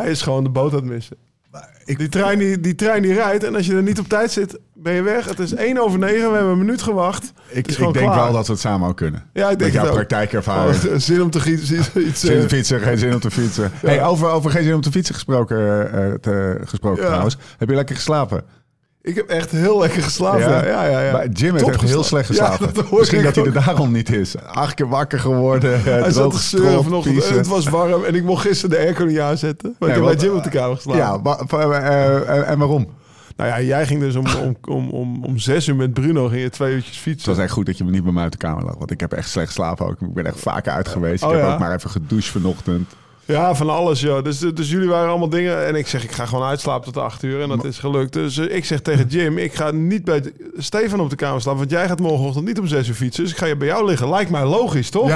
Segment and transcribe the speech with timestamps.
[0.00, 1.16] Hij is gewoon de boot aan het missen.
[1.84, 4.58] die, trein die, die trein die rijdt en als je er niet op tijd zit,
[4.74, 5.24] ben je weg.
[5.24, 7.32] Het is 1 over 9, we hebben een minuut gewacht.
[7.48, 8.14] Ik, ik denk klaar.
[8.14, 9.22] wel dat we het samen ook kunnen.
[9.32, 10.84] Ja, ik denk Met jouw praktijkervaring.
[10.84, 11.52] Oh, zin om te.
[11.52, 13.70] Iets, iets, Zin om eh, te fietsen, geen zin om te fietsen.
[13.80, 15.56] Hey, over, over geen zin om te fietsen gesproken,
[16.20, 17.06] te- gesproken Ja.
[17.08, 17.36] trouwens.
[17.58, 18.42] Heb je lekker geslapen?
[19.04, 20.40] Ik heb echt heel lekker geslapen.
[20.40, 21.00] Ja, ja, ja.
[21.00, 21.12] ja.
[21.12, 22.24] Maar Jim heeft Top echt heel geslapen.
[22.24, 22.74] slecht Ja, geslapen.
[22.74, 24.34] dat Misschien dat hij er daarom niet is.
[24.38, 25.82] Acht keer wakker geworden.
[25.82, 27.28] Hij zat droog te zeuren gestroopt, vanochtend.
[27.28, 29.76] Het was warm en ik mocht gisteren de airco niet aanzetten.
[29.78, 31.22] Maar Nee, ik heb bij Jim op de kamer geslapen.
[31.58, 32.86] Ja, eh, eh, en waarom?
[33.36, 36.42] Nou ja, jij ging dus om, om, om, om, om zes uur met Bruno ging
[36.42, 37.34] je twee uurtjes Het fietsen.
[37.34, 38.74] was echt goed dat je me niet bij mij uit de kamer lag.
[38.78, 40.00] Want ik heb echt slecht geslapen ook.
[40.00, 41.22] Ik ben echt vaker uit geweest.
[41.22, 41.52] Oh, ik heb ja?
[41.52, 42.94] ook maar even gedoucht vanochtend.
[43.24, 44.22] Ja, van alles, ja.
[44.22, 45.66] Dus, dus jullie waren allemaal dingen.
[45.66, 47.40] En ik zeg, ik ga gewoon uitslapen tot acht uur.
[47.42, 48.12] En dat is gelukt.
[48.12, 51.60] Dus eh, ik zeg tegen Jim, ik ga niet bij Stefan op de kamer slapen.
[51.60, 53.22] Want jij gaat morgenochtend niet om zes uur fietsen.
[53.22, 54.10] Dus ik ga je bij jou liggen.
[54.10, 55.08] Lijkt mij logisch, toch?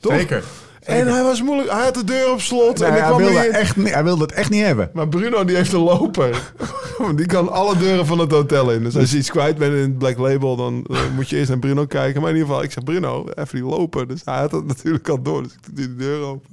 [0.00, 0.12] Toch?
[0.12, 0.44] zeker.
[0.82, 1.70] En hij was moeilijk.
[1.70, 2.78] Hij had de deur op slot.
[2.78, 4.90] Nee, en ik hij, kwam wilde niet echt, niet- hij wilde het echt niet hebben.
[4.92, 6.52] Maar Bruno die heeft een loper.
[7.16, 8.82] die kan alle deuren van het hotel in.
[8.82, 11.48] Dus als je iets kwijt bent in het Black Label, dan eh, moet je eerst
[11.48, 12.20] naar Bruno kijken.
[12.20, 14.08] Maar in ieder geval, ik zeg Bruno, even die loper.
[14.08, 15.42] Dus hij had het natuurlijk al door.
[15.42, 16.50] Dus ik doe die deur open.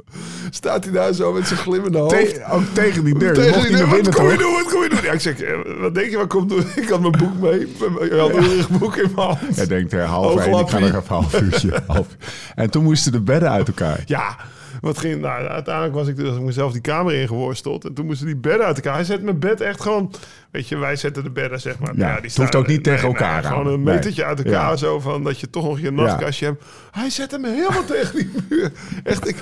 [0.49, 2.33] Staat hij daar zo met zijn glimmende hoofd.
[2.33, 3.33] Te- ook tegen die deur.
[3.33, 4.51] Tegen die niet deur, wat binnen, kom je doen?
[4.53, 4.99] Wat kom je doen?
[5.03, 6.63] Ja, ik zeg, eh, wat denk je, wat komt doen?
[6.75, 7.59] Ik had mijn boek mee.
[7.59, 9.55] Ik had een boek in mijn hand.
[9.55, 11.71] Hij denkt er half één, ik ga nog even een half uurtje.
[11.87, 12.07] Half.
[12.55, 14.03] En toen moesten de bedden uit elkaar.
[14.05, 14.58] Ja, 家。
[14.81, 17.85] Wat ging, nou, uiteindelijk was ik dus ik mezelf die kamer ingeworsteld.
[17.85, 18.93] En toen moesten die bedden uit elkaar.
[18.93, 20.11] Hij zet mijn bed echt gewoon...
[20.51, 21.93] Weet je, wij zetten de bedden, zeg maar.
[21.95, 23.51] Ja, die het hoeft ook niet tegen elkaar aan.
[23.51, 24.75] Gewoon een metertje uit elkaar, Ja.
[24.75, 26.63] zo van dat je toch nog je nachtkastje hebt.
[26.91, 28.71] Hij zette me helemaal tegen die muur.
[29.03, 29.35] Echt, ik,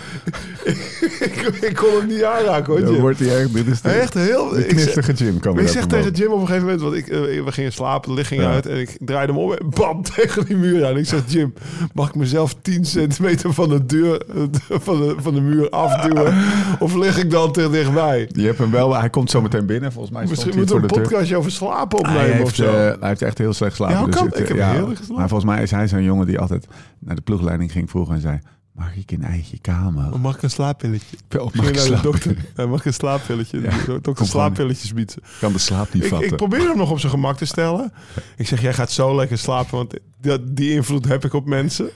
[1.20, 3.54] ik, ik, kon hem niet aanraken, hoor, Dan wordt hij echt...
[3.54, 4.50] Dit is de, Echt heel...
[4.50, 5.40] de knistige Jim.
[5.40, 6.12] Kan ik zeg tegen.
[6.12, 8.52] Jim op een gegeven moment, want ik, eh, we gingen slapen, de licht ging Ja.
[8.52, 10.98] uit en ik draaide hem om en bam, tegen die muur aan.
[10.98, 11.54] Ik zeg, Jim,
[11.94, 14.22] mag ik mezelf 10 centimeter van de deur,
[14.70, 16.36] van de, van de muur afduwen?
[16.80, 18.30] Of lig ik dan te dichtbij?
[18.34, 18.96] Je hebt hem wel...
[18.96, 19.92] Hij komt zo meteen binnen.
[19.92, 22.64] Volgens mij Misschien moeten we een podcastje over slapen opnemen Hij of heeft, zo.
[22.66, 23.96] eh, hij heeft echt heel slecht geslapen.
[24.10, 25.16] Ja, kan- het, ik heb ja, heerlijk geslapen.
[25.16, 26.68] Maar volgens mij is hij zo'n jongen die altijd
[27.00, 28.40] naar de ploegleiding ging vroeger en zei...
[28.72, 30.20] Mag ik in eigen kamer?
[30.20, 31.18] Mag ik een slaappilletje?
[31.38, 32.04] Mag ik naar de slapen?
[32.04, 32.36] dokter.
[32.56, 33.62] Hij mag een slaappilletje.
[33.62, 34.94] Ja, De dokter slaappilletjes
[35.40, 36.28] kan de slaap niet Ik, vatten.
[36.30, 37.94] ik probeer hem nog op zijn gemak te stellen.
[38.36, 41.90] Ik zeg, jij gaat zo lekker slapen, want die, die invloed heb ik op mensen.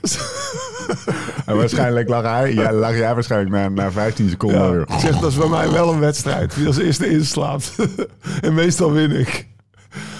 [1.46, 4.86] En waarschijnlijk lag hij, ja, lag jij waarschijnlijk na, na 15 seconden Ja, weer.
[4.98, 6.56] zeg, dat is bij mij wel een wedstrijd.
[6.56, 7.74] Wie als eerste inslaapt.
[8.40, 9.46] en meestal win ik.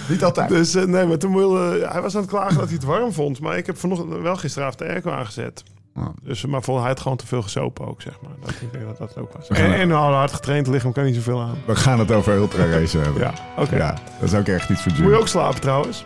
[0.09, 0.49] Niet altijd.
[0.49, 3.13] Dus eh, nee, maar toen wilde, hij was aan het klagen dat hij het warm
[3.13, 3.39] vond.
[3.41, 5.63] Maar ik heb vanochtend wel gisteravond de airco aangezet.
[5.95, 6.05] Oh.
[6.23, 8.31] Dus, maar vond hij het gewoon te veel gesopen ook, zeg maar.
[8.41, 9.47] Dat, ik denk dat dat ook was.
[9.47, 11.55] En, en nou, hard getraind lichaam kan niet zoveel aan.
[11.65, 13.21] We gaan het over ultra racen hebben.
[13.21, 13.75] Ja, oké.
[13.75, 15.01] Ja, dat is ook echt iets voor Jim.
[15.01, 16.05] Moet je ook slapen trouwens?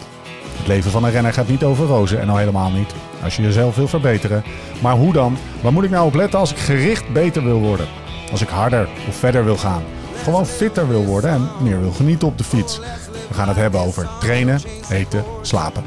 [0.61, 2.93] Het leven van een renner gaat niet over rozen en al helemaal niet.
[3.23, 4.43] Als je jezelf wil verbeteren.
[4.81, 5.37] Maar hoe dan?
[5.61, 7.87] Waar moet ik nou op letten als ik gericht beter wil worden?
[8.31, 9.83] Als ik harder of verder wil gaan?
[10.23, 12.79] Gewoon fitter wil worden en meer wil genieten op de fiets?
[13.27, 15.83] We gaan het hebben over trainen, eten, slapen.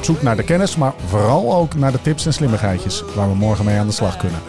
[0.00, 3.64] Zoek naar de kennis, maar vooral ook naar de tips en slimmigheidjes waar we morgen
[3.64, 4.40] mee aan de slag kunnen.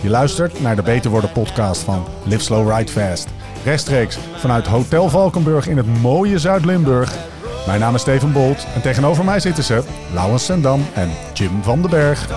[0.00, 3.28] Je luistert naar de Beter Worden podcast van Live Slow Ride Fast.
[3.64, 7.32] Rechtstreeks vanuit Hotel Valkenburg in het mooie Zuid-Limburg.
[7.66, 9.82] Mijn naam is Steven Bolt en tegenover mij zitten ze
[10.12, 12.28] Laurens Sendam en Jim van den Berg.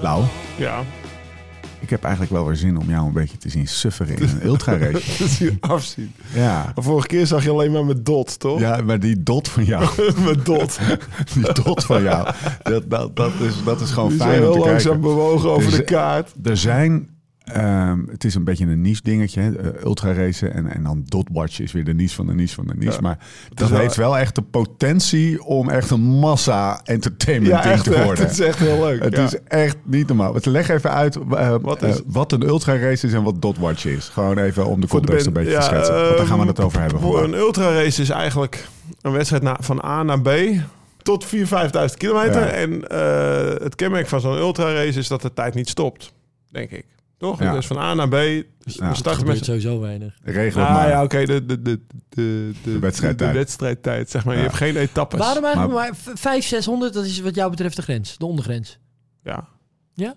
[0.00, 0.24] Lau,
[0.56, 1.01] Ja.
[1.92, 4.46] Ik heb eigenlijk wel weer zin om jou een beetje te zien sufferen in een
[4.50, 5.18] ultra race.
[5.18, 6.12] Dat zie je afzien.
[6.34, 6.72] Ja.
[6.74, 8.60] Maar vorige keer zag je alleen maar met dot, toch?
[8.60, 9.88] ja, maar die dot van jou,
[10.26, 10.78] met dot.
[11.34, 12.28] die dot van jou,
[12.62, 15.00] dat, dat, dat, is, dat is gewoon Die zijn fijn om heel te langzaam kijken.
[15.00, 16.32] bewogen over Dus- de kaart.
[16.42, 17.08] Er zijn,
[17.44, 21.60] ehm, het is een beetje een niche dingetje, eh, ultra racen en, en dan dotwatch
[21.60, 22.92] is weer de niche van de niche van de niche.
[22.92, 23.00] Ja.
[23.00, 23.18] Maar
[23.54, 27.84] dat wel- heeft wel echt de potentie om echt een massa entertainment Ja, ding echt,
[27.84, 28.24] te worden.
[28.24, 29.02] het is echt heel leuk.
[29.02, 29.24] Het ja.
[29.24, 30.36] is echt niet normaal.
[30.42, 33.84] Leg even uit eh, Wat eh, is- wat een ultra race is en wat dotwatch
[33.84, 34.08] is.
[34.08, 35.94] Gewoon even om de context een beetje te schetsen.
[35.94, 38.66] Want daar gaan we het over hebben Voor een ultrarace is eigenlijk
[39.00, 40.30] een wedstrijd van A naar B
[41.02, 42.42] tot 4.000, 5.000 kilometer.
[42.42, 42.70] En
[43.62, 46.12] het kenmerk van zo'n ultrarace is dat de tijd niet stopt,
[46.50, 46.84] denk ik.
[47.22, 47.38] Toch?
[47.40, 47.52] Ja.
[47.52, 48.12] Dus van A naar B.
[48.58, 48.94] Dus Ja.
[48.94, 49.44] starten met...
[49.44, 50.18] sowieso weinig.
[50.22, 50.88] Regel Ah maar.
[50.88, 51.24] ja, oké.
[51.24, 53.32] de, de, de, de, de, wedstrijdtijd.
[53.32, 54.34] De wedstrijdtijd, zeg maar.
[54.34, 54.40] Ja.
[54.40, 55.18] Je hebt geen etappes.
[55.18, 58.78] Waarom eigenlijk maar, 5, 600, dat is wat jou betreft de grens, de ondergrens.
[59.22, 59.48] Ja.
[59.94, 60.14] Ja?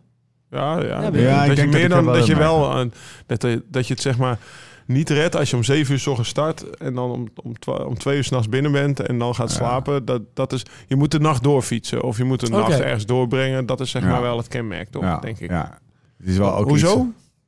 [0.50, 0.86] Ja, ja.
[0.88, 1.22] Ja, dat ik.
[1.22, 2.78] Ja, ik je denk dat meer dan wel dat je in wel...
[2.78, 2.94] een-
[3.26, 4.40] dat, je- dat je het zeg maar
[4.86, 6.78] niet redt als je om zeven uur 's ochtends start...
[6.78, 9.56] en dan om, om, twee uur s'nachts binnen bent en dan gaat Ja.
[9.56, 10.06] slapen.
[10.06, 13.66] Dat, dat is, je moet de nacht doorfietsen of je moet de nacht ergens doorbrengen.
[13.66, 14.08] Dat is zeg Ja.
[14.10, 15.04] maar wel het kenmerk, toch?
[15.04, 15.50] ja, Denk ik.
[15.50, 15.78] Ja.
[16.26, 16.88] Het is wel ook Hoezo?
[16.88, 16.96] iets-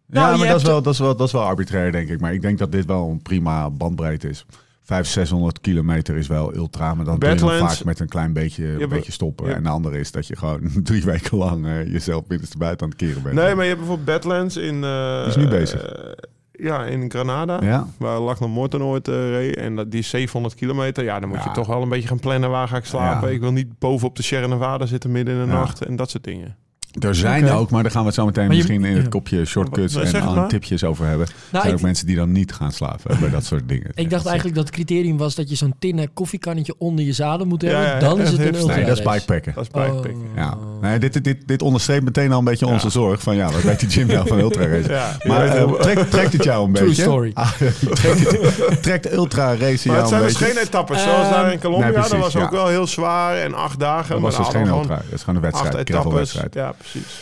[0.05, 2.19] Nou, ja, maar dat is, wel, dat, is wel, dat is wel arbitrair, denk ik.
[2.19, 4.45] Maar ik denk dat dit wel een prima bandbreedte is.
[4.83, 8.63] 500, 600 kilometer is wel ultra, maar dan doe je vaak met een klein beetje,
[8.65, 9.55] hebt- beetje stoppen.
[9.55, 12.89] En de andere is dat je gewoon drie weken lang eh, jezelf binnenste buiten aan
[12.91, 13.35] het keren bent.
[13.35, 14.81] Nee, maar je hebt bijvoorbeeld Badlands in...
[14.81, 15.81] Die is nu bezig.
[15.83, 16.11] eh,
[16.51, 17.61] ja, in Granada.
[17.61, 17.87] Ja?
[17.97, 19.55] Waar Lachlan Morton ooit reed.
[19.55, 21.03] En dat, die is 700 kilometer.
[21.03, 22.49] Ja, dan moet je toch wel een beetje gaan plannen.
[22.49, 23.27] Waar ga ik slapen?
[23.29, 23.33] Ja.
[23.35, 25.85] Ik wil niet bovenop de Sierra Nevada zitten midden in de nacht.
[25.85, 26.55] En dat soort dingen.
[26.99, 29.07] Er zijn ook, maar daar gaan we het zo meteen Maar je- misschien in het
[29.09, 30.47] kopje shortcuts Wat- en het aan maar.
[30.47, 31.27] tipjes over hebben.
[31.27, 33.91] Er Nou, zijn ik, ook mensen die dan niet gaan slapen bij dat soort dingen.
[33.95, 37.45] ik dacht eigenlijk dat het criterium was dat je zo'n tinnen koffiekannetje onder je zadel
[37.45, 37.81] moet hebben.
[37.81, 39.17] Ja, ja, dan is het een ultra Nee, dat is race.
[39.25, 39.53] bikepacken.
[39.55, 40.11] Dat is bikepacken.
[40.11, 40.35] Oh.
[40.35, 40.57] Ja.
[40.81, 42.71] Nee, dit, dit, dit onderstreept meteen al een beetje Ja.
[42.71, 43.21] onze zorg.
[43.21, 45.17] Van ja, wat weet die Jim nou van ultra race?
[45.27, 47.01] Maar eh, trekt, trekt het jou een True beetje?
[47.01, 47.31] story.
[47.33, 47.51] Ah,
[47.91, 50.53] trekt, het, trekt de ultra race maar jou het een zijn dus beetje?
[50.53, 51.03] geen etappes.
[51.03, 51.91] Zoals daar in Ehm, Colombia.
[51.91, 53.37] dat was ook wel heel zwaar.
[53.37, 54.09] En acht dagen.
[54.09, 54.95] Dat maar was dus geen ultra.
[54.95, 56.31] Dat is gewoon een Acht wedstrijd, etappes.
[56.31, 56.55] gravelwedstrijd.
[56.77, 57.19] Precies.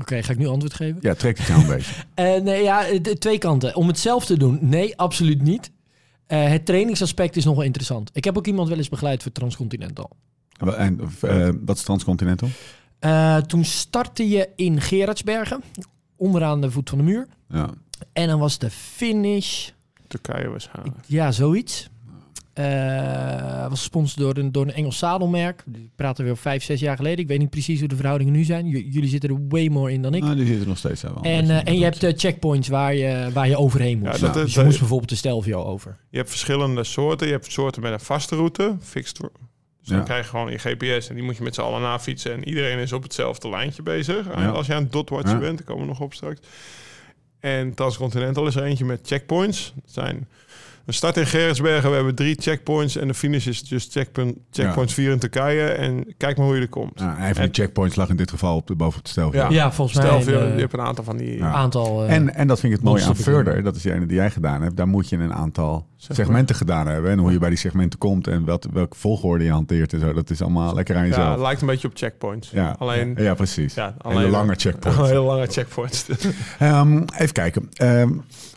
[0.00, 0.98] Oké, ga ik nu antwoord geven?
[1.00, 1.94] Ja, trekt het jou een beetje.
[2.14, 3.76] Eh, nee, ja, de, twee kanten.
[3.76, 5.70] Om het zelf te doen, nee, absoluut niet.
[6.26, 8.10] Eh, het trainingsaspect is nog wel interessant.
[8.12, 10.10] Ik heb ook iemand wel eens begeleid voor Transcontinental.
[10.76, 12.48] En eh, wat is Transcontinental?
[12.98, 15.62] Eh, toen startte je in Gerardsbergen,
[16.16, 17.26] onderaan de voet van de muur.
[17.48, 17.70] Ja.
[18.12, 19.68] En dan was de finish,
[20.06, 20.96] Turkije waarschijnlijk.
[21.06, 21.88] ja, zoiets.
[22.58, 25.64] Eh was gesponsord door een, door een Engels zadelmerk.
[25.96, 27.18] Praat er weer vijf, zes jaar geleden.
[27.18, 28.66] Ik weet niet precies hoe de verhoudingen nu zijn.
[28.66, 30.22] J- jullie zitten er way more in dan ik.
[30.22, 31.18] Nou, die zitten nog steeds wel.
[31.22, 34.12] en, eh, en je hebt eh, checkpoints waar je, waar je overheen moest.
[34.20, 35.96] Ja, dat- dus dat- je moest bijvoorbeeld de Stelvio over.
[36.10, 37.26] Je hebt verschillende soorten.
[37.26, 38.76] Je hebt soorten met een vaste route.
[38.80, 39.38] Fixed route.
[39.80, 42.32] Dus dan krijg je gewoon je GPS en die moet je met z'n allen nafietsen.
[42.32, 44.26] En iedereen is op hetzelfde lijntje bezig.
[44.36, 44.48] Ja.
[44.48, 46.40] Als je aan het dotwatchen bent, daar komen we nog op straks.
[47.40, 49.72] En Transcontinental is er eentje met checkpoints.
[49.74, 50.28] Dat zijn
[50.88, 52.96] we starten in Gerritsbergen, we hebben drie checkpoints.
[52.96, 55.62] En de finish is dus checkpoint, checkpoint 4 in Turkije.
[55.68, 56.92] En kijk maar hoe je er komt.
[57.00, 59.10] Ja, een van En- die checkpoints lag in dit geval op de, boven op de
[59.10, 59.32] stel.
[59.34, 59.48] Ja.
[59.50, 61.36] Ja, volgens Stel mij je, eh, hebt een aantal van die...
[61.36, 61.52] Ja.
[61.52, 62.04] aantal...
[62.04, 63.16] eh, En, en dat vind ik het mooi aan.
[63.16, 64.76] Further, dat is die ene die jij gedaan hebt.
[64.76, 67.10] Daar moet je een aantal Zeg segmenten gedaan hebben.
[67.10, 70.12] En hoe je bij die segmenten komt en wat, welke volgorde je hanteert en zo.
[70.12, 71.40] Dat is allemaal lekker aan ja, jezelf.
[71.40, 72.50] lijkt een beetje op checkpoints.
[72.50, 73.14] Ja, Alleen...
[73.16, 73.74] ja, precies.
[73.74, 75.00] Ja, Hele lange checkpoints.
[75.08, 76.06] Hele lange checkpoints.
[76.58, 77.68] Ehm, even kijken.
[77.72, 78.10] Ehm,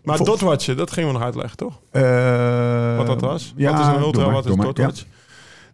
[0.03, 1.79] maar Vol- dotwatchen, dat gingen we nog uitleggen, toch?
[1.91, 3.53] eh, wat dat was.
[3.55, 4.65] Ja, wat is een ultra, maar, wat is maar.
[4.65, 5.05] dotwatch?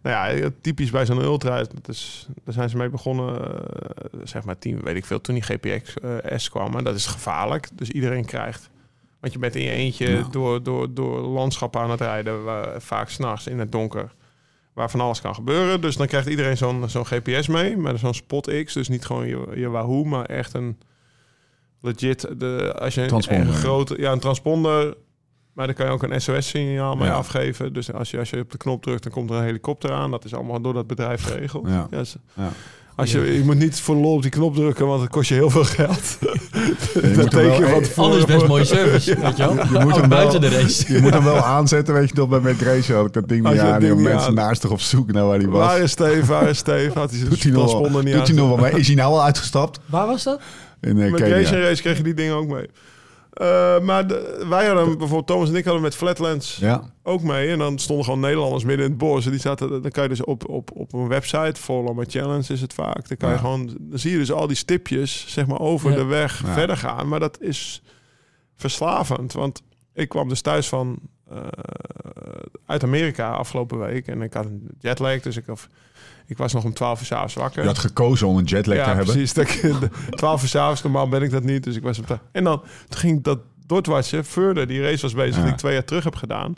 [0.02, 4.44] Nou ja, typisch bij zo'n ultra, dat is, daar zijn ze mee begonnen, eh, zeg
[4.44, 6.76] maar tien, weet ik veel, toen die GPX eh, S kwam.
[6.76, 8.70] En dat is gevaarlijk, dus iedereen krijgt.
[9.20, 10.22] Want je bent in je eentje Ja.
[10.30, 14.14] door, door, door landschappen aan het rijden, waar, vaak s'nachts in het donker,
[14.72, 15.80] waar van alles kan gebeuren.
[15.80, 18.72] Dus dan krijgt iedereen zo'n zo'n GPS mee, met zo'n Spot X.
[18.72, 20.78] Dus niet gewoon je, je Wahoo, maar echt een
[21.80, 23.46] legit, de, als je een, Transponder.
[23.48, 24.96] een grote, ja, een transponder
[25.52, 27.14] maar dan kan je ook een SOS-signaal mee Ja.
[27.14, 27.72] afgeven.
[27.72, 30.10] Dus als je, als je op de knop drukt, dan komt er een helikopter aan.
[30.10, 31.68] Dat is allemaal door dat bedrijf geregeld.
[31.68, 31.88] Ja.
[32.34, 32.50] Ja.
[32.98, 35.34] Als je, je moet niet voor lol op die knop drukken, want het kost je
[35.34, 36.18] heel veel geld.
[37.02, 37.82] Je dat teken.
[37.96, 39.54] Anders best mooie service, weet je wel.
[39.80, 40.92] je moet hem buiten wel- de race.
[40.92, 43.54] je moet hem wel aanzetten, weet je nog, bij McRace had ik dat ding Als
[43.54, 43.80] niet aan.
[43.80, 45.66] ding mensen naast toch op zoek naar waar hij was.
[45.66, 46.24] Waar is Steve?
[46.26, 46.98] Waar is Steve?
[46.98, 48.48] Had hij zijn Doet hij nog wel, transponder niet doet hij aan.
[48.48, 48.80] nog wel mee?
[48.80, 49.80] Is hij nou al uitgestapt?
[49.86, 50.40] Waar was dat?
[50.80, 51.36] In eh, Met Kenia.
[51.36, 52.66] Race Race kreeg je die dingen ook mee.
[53.38, 57.48] Eh, maar de- wij hadden bijvoorbeeld, Thomas en ik hadden met Flatlands Ja, ook mee.
[57.50, 59.24] En dan stonden gewoon Nederlanders midden in het bos.
[59.24, 62.52] En die zaten, dan kan je dus op, op, op een website, Follow My Challenge
[62.52, 63.08] is het vaak.
[63.08, 65.96] Dan, kan je gewoon, dan zie je dus al die stipjes zeg maar, over Ja.
[65.96, 66.52] de weg Ja.
[66.52, 67.08] verder gaan.
[67.08, 67.82] Maar dat is
[68.56, 69.32] verslavend.
[69.32, 69.62] Want
[69.94, 70.98] ik kwam dus thuis van
[71.30, 71.36] eh,
[72.66, 74.06] uit Amerika afgelopen week.
[74.06, 75.68] En ik had een jetlag, dus ik, of,
[76.28, 77.62] ik was nog om 12 uur s'avonds wakker.
[77.62, 79.06] je had gekozen om een jetlag ja, te hebben.
[79.06, 79.32] precies.
[79.32, 81.64] Dat ik, de 12 uur s'avonds, normaal ben ik dat niet.
[81.64, 82.18] Dus ik was op de...
[82.32, 84.66] En dan toen ging ik dat doorwatchen, further.
[84.66, 85.42] Die race was bezig Ja.
[85.42, 86.54] die ik twee jaar terug heb gedaan.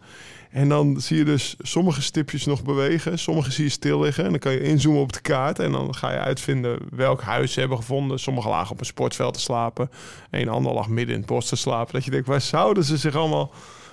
[0.50, 3.18] En dan zie je dus sommige stipjes nog bewegen.
[3.18, 4.24] Sommige zie je stil liggen.
[4.24, 5.58] En dan kan je inzoomen op de kaart.
[5.58, 8.18] En dan ga je uitvinden welk huis ze hebben gevonden.
[8.18, 9.90] Sommige lagen op een sportveld te slapen.
[10.30, 11.92] Een ander lag midden in het bos te slapen.
[11.94, 13.52] Dat je denkt, waar zouden ze zich allemaal...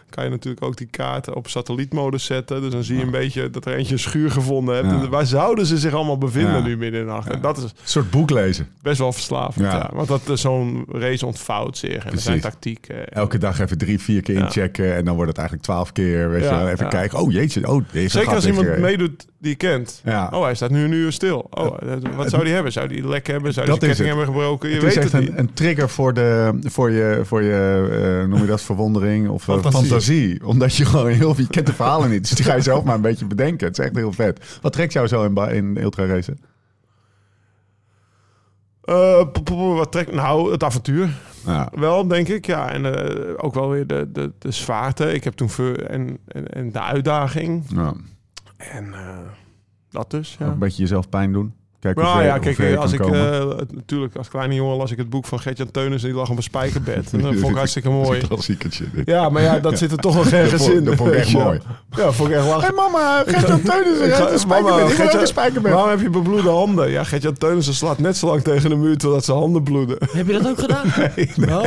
[0.10, 2.62] Kan je natuurlijk ook die kaarten op satellietmodus zetten.
[2.62, 4.84] Dus dan zie je een beetje dat er eentje een schuur gevonden.
[4.84, 7.30] En Waar zouden ze zich allemaal bevinden nu midden in de nacht?
[7.30, 8.68] En dat is Een soort boek lezen.
[8.82, 9.92] best wel verslavend.
[9.94, 11.90] Want dat is zo'n race ontvouwt zich.
[11.92, 12.24] En er Precies.
[12.24, 13.08] zijn tactieken.
[13.10, 14.96] Elke dag even drie, vier keer inchecken.
[14.96, 16.30] En dan wordt het eigenlijk twaalf keer.
[16.30, 17.20] Weet je, even kijken.
[17.20, 18.84] Oh jeetje, oh, deze Zeker als iemand liggen.
[18.84, 20.02] meedoet die je kent.
[20.04, 20.30] Ja.
[20.34, 21.48] Oh, hij staat nu een uur stil.
[21.50, 21.78] Oh,
[22.16, 22.72] wat zou die hebben?
[22.72, 23.54] Zou die lek hebben?
[23.54, 24.70] Zou die ketting hebben gebroken?
[24.70, 25.30] Je het weet is echt het niet.
[25.30, 27.88] een, een trigger voor, de, voor je, voor je
[28.22, 29.88] eh, noem je dat, verwondering of eh, Fantasie.
[29.88, 30.46] fantasie.
[30.46, 32.22] Omdat je gewoon heel veel, je kent de verhalen niet.
[32.22, 33.68] Dus die ga je zelf maar een beetje bedenken.
[33.68, 34.60] Het is echt heel vet.
[34.62, 36.40] Wat trekt jou zo in, in ultra racen?
[38.82, 40.14] Eh, wat trekt...
[40.14, 41.10] Nou, het avontuur.
[41.46, 41.72] Ja.
[41.76, 42.46] Wel, denk ik.
[42.46, 45.14] Ja, en eh, ook wel weer de, de, de zwaarte.
[45.14, 45.50] Ik heb toen...
[45.76, 47.64] En, en, en de uitdaging.
[47.76, 47.94] Ja.
[48.58, 49.18] En eh,
[49.90, 50.48] dat dus, ja.
[50.48, 51.54] Een beetje jezelf pijn doen.
[51.94, 54.92] Kijk Nou ja, kijk, ver je als ik eh, het- natuurlijk als kleine jongen las
[54.92, 57.10] ik het boek van Gertjan Teunis en die lag op een spijkerbed.
[57.14, 58.22] En dat vond ik hartstikke mooi.
[59.06, 60.84] Ja, maar ja, dat zit er toch nog ergens vond- in.
[60.84, 61.46] dat vond ik echt je wel.
[61.46, 61.60] mooi.
[61.98, 62.76] Ja, vond ik echt lachen.
[62.76, 64.26] mama, Gert-Jan Teunissen Ik ga-
[64.90, 65.72] Gert-Jan- spijkerbed.
[65.72, 66.90] Waarom heb je bebloede handen?
[66.90, 69.98] Ja, Gertjan Teunissen slaat net zo lang tegen de muur totdat zijn handen bloeden.
[70.12, 70.86] Heb je dat ook gedaan?
[71.58, 71.64] Oh.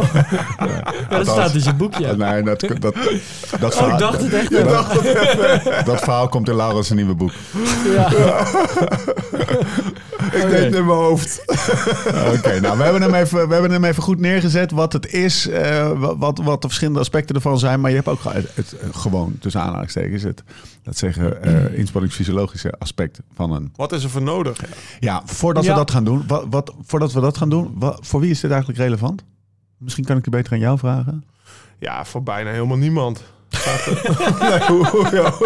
[0.58, 2.16] Ja, dat staat in zijn boekje.
[2.16, 2.94] Nee, dat, dat, dat,
[3.62, 4.50] Oh, verhaal, ik dacht het echt.
[4.50, 7.30] dat, dat verhaal komt in Laurens' nieuwe boek.
[7.94, 8.08] Ja.
[10.26, 11.42] Ik deed het in mijn hoofd.
[12.36, 14.70] Oké, nou, we hebben, hem even, we hebben hem even goed neergezet.
[14.70, 17.80] Wat het is, eh, wa- wat, wat de verschillende aspecten ervan zijn.
[17.80, 20.42] Maar je hebt ook het, het, gewoon, tussen aanhalingstekens, het,
[20.82, 23.72] dat zeggen, eh inspanningsfysiologische aspect van een...
[23.76, 24.58] Wat is er voor nodig?
[25.00, 28.30] Ja, voordat we dat gaan doen, wat, wat, voordat we dat gaan doen, voor wie
[28.30, 29.24] is dit eigenlijk relevant?
[29.78, 31.24] Misschien kan ik het beter aan jou vragen.
[31.78, 33.22] Ja, voor bijna helemaal niemand.
[34.40, 35.33] Nee, hoe, hoe, ja.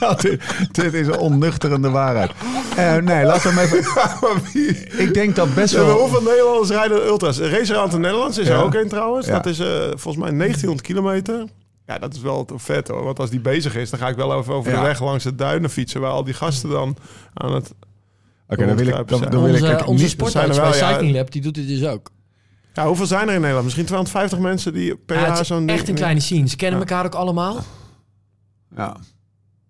[0.00, 0.36] Dat is,
[0.72, 2.30] dit is een onnuchterende waarheid.
[2.76, 3.84] Eh, nee, laten we hem even...
[4.20, 4.68] maar wie?
[4.86, 5.98] Ik denk dat best wel...
[5.98, 7.38] hoeveel Nederlanders rijden ultras?
[7.38, 9.26] Racer aan de Nederlands is er ook een trouwens.
[9.26, 9.32] Ja.
[9.32, 11.44] Dat is eh, volgens mij 1900 kilometer.
[11.86, 13.04] Ja, dat is wel te vet hoor.
[13.04, 14.80] Want als die bezig is, dan ga ik wel even over Ja.
[14.80, 16.00] de weg langs de duinen fietsen.
[16.00, 16.96] Waar al die gasten dan
[17.34, 17.74] aan het...
[18.48, 20.12] Oké, dan wil ik, dan, dan wil ik Onze, kijk, onze niet...
[20.12, 20.72] sportarts er bij.
[20.72, 22.10] Cycling Lab, die doet dit dus ook.
[22.76, 23.64] Ja, hoeveel zijn er in Nederland?
[23.64, 26.48] Misschien 250 mensen die per Ja, jaar zo'n echt een kleine scene.
[26.48, 26.86] Ze kennen Ja.
[26.86, 27.56] elkaar ook allemaal.
[28.76, 28.96] Ja.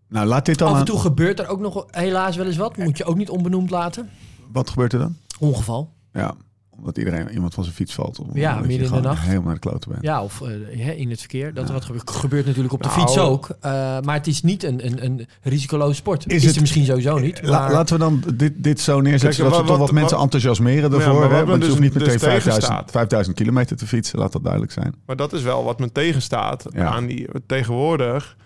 [0.08, 0.66] Nou, laat dit dan...
[0.68, 2.76] Af en aan- toe gebeurt er ook nog helaas wel eens wat.
[2.76, 4.10] Moet je ook niet onbenoemd laten.
[4.52, 5.16] Wat gebeurt er dan?
[5.38, 5.92] Ongeval.
[6.12, 6.34] Ja,
[6.78, 8.18] omdat iedereen iemand van zijn fiets valt.
[8.18, 9.22] Of Ja, midden in de nacht.
[9.22, 10.02] helemaal naar de kloten bent.
[10.02, 10.48] Ja, of eh,
[10.84, 11.54] hè, in het verkeer.
[11.54, 12.10] Dat wat gebeurt.
[12.10, 13.48] gebeurt natuurlijk op de Nou, fiets ook.
[13.60, 16.26] Eh, maar het is niet een, een, een risicoloze sport.
[16.26, 17.42] Is Is, het- het misschien sowieso niet.
[17.42, 19.90] La- maar- laten we dan dit, dit zo neerzetten, Kijk, zodat we toch wat, wat-
[19.92, 21.22] mensen wat- enthousiasmeren Ja, ervoor.
[21.22, 21.28] hè?
[21.28, 22.90] me Want je hoeft dus- niet meteen dus 5000, tegenstaat.
[22.90, 24.94] 5000 kilometer te fietsen, laat dat duidelijk zijn.
[25.06, 26.84] Maar dat is wel wat me tegenstaat Ja.
[26.86, 28.36] aan die tegenwoordig.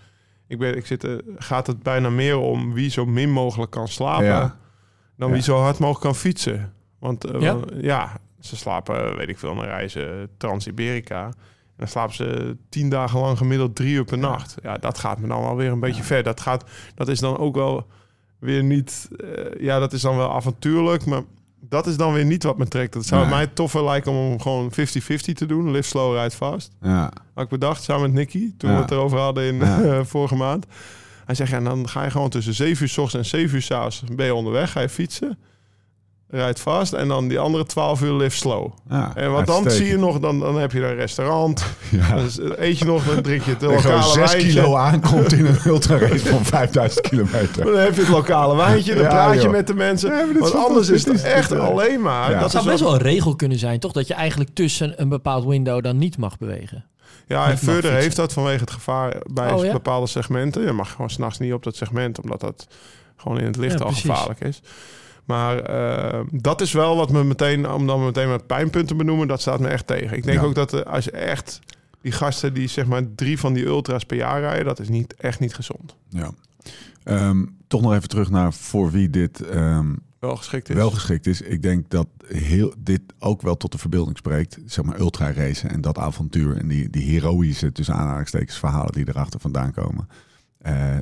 [0.47, 3.87] Ik ben, ik zit, er- gaat het bijna meer om wie zo min mogelijk kan
[3.87, 4.55] slapen Ja.
[5.17, 5.33] dan Ja.
[5.33, 6.73] wie zo hard mogelijk kan fietsen.
[7.01, 7.41] Want eh,
[7.81, 8.17] Ja?
[8.39, 11.23] ze slapen, weet ik veel, dan reizen Trans-Iberica.
[11.25, 11.33] En
[11.77, 14.55] dan slapen ze tien dagen lang gemiddeld drie uur per nacht.
[14.63, 16.23] Ja, dat gaat me dan wel weer een beetje ver.
[16.23, 16.63] Dat, gaat,
[16.95, 17.87] dat is dan ook wel
[18.39, 19.09] weer niet...
[19.17, 21.21] eh, ja, dat is dan wel avontuurlijk, maar
[21.59, 22.93] dat is dan weer niet wat me trekt.
[22.93, 23.29] Het zou Nee.
[23.29, 24.75] mij toffer lijken om gewoon 50-50
[25.33, 25.71] te doen.
[25.71, 26.71] Live slow, ride fast.
[26.81, 27.11] Ja.
[27.33, 28.75] Had ik bedacht, samen met Nicky, toen Ja.
[28.75, 29.81] we het erover hadden in Ja.
[29.83, 30.65] eh, vorige maand.
[31.25, 33.61] Hij zegt, ja, dan ga je gewoon tussen 7 uur s ochtends en 7 uur
[33.61, 35.37] s avonds ben je onderweg, ga je fietsen.
[36.33, 38.71] Rijd vast en dan die andere 12 uur live slow.
[38.89, 41.63] ja En wat dan zie je nog, dan, dan heb je een restaurant.
[41.89, 42.15] Ja.
[42.15, 44.37] Dan eet je nog, dan drink je het lokale 6 wijntje.
[44.47, 47.65] kilo aankomt in een ultrarace van 5000 kilometer.
[47.65, 49.51] Dan heb je het lokale wijntje, dan Ja, praat je joh.
[49.51, 50.11] met de mensen.
[50.11, 52.29] Ja, Want anders is het echt Dit, eh, alleen maar.
[52.29, 52.33] ja.
[52.33, 53.91] Dat Het zou best wel een regel kunnen zijn, toch?
[53.91, 56.85] Dat je eigenlijk tussen een bepaald window dan niet mag bewegen.
[57.27, 59.71] Ja, en verder heeft dat vanwege het gevaar bij Oh, ja?
[59.71, 60.61] bepaalde segmenten.
[60.65, 62.67] Je mag gewoon s'nachts niet op dat segment, omdat dat
[63.17, 64.09] gewoon in het licht Ja, al precies.
[64.09, 64.61] gevaarlijk is.
[65.31, 69.27] Maar eh, dat is wel wat me meteen, om dan meteen met pijnpunten te benoemen,
[69.27, 70.17] dat staat me echt tegen.
[70.17, 70.45] Ik denk Ja.
[70.45, 71.59] ook dat eh, als je echt
[72.01, 75.13] die gasten die zeg maar drie van die ultra's per jaar rijden, dat is niet,
[75.15, 75.95] echt niet gezond.
[76.09, 76.31] Ja.
[77.03, 80.75] Ehm, toch nog even terug naar voor wie dit ehm, Wel geschikt is.
[80.75, 81.41] wel geschikt is.
[81.41, 84.57] Ik denk dat heel, dit ook wel tot de verbeelding spreekt.
[84.65, 89.07] Zeg maar ultra racen en dat avontuur en die, die heroïsche tussen aanhalingstekens verhalen die
[89.07, 90.07] erachter vandaan komen.
[90.57, 90.97] Eh,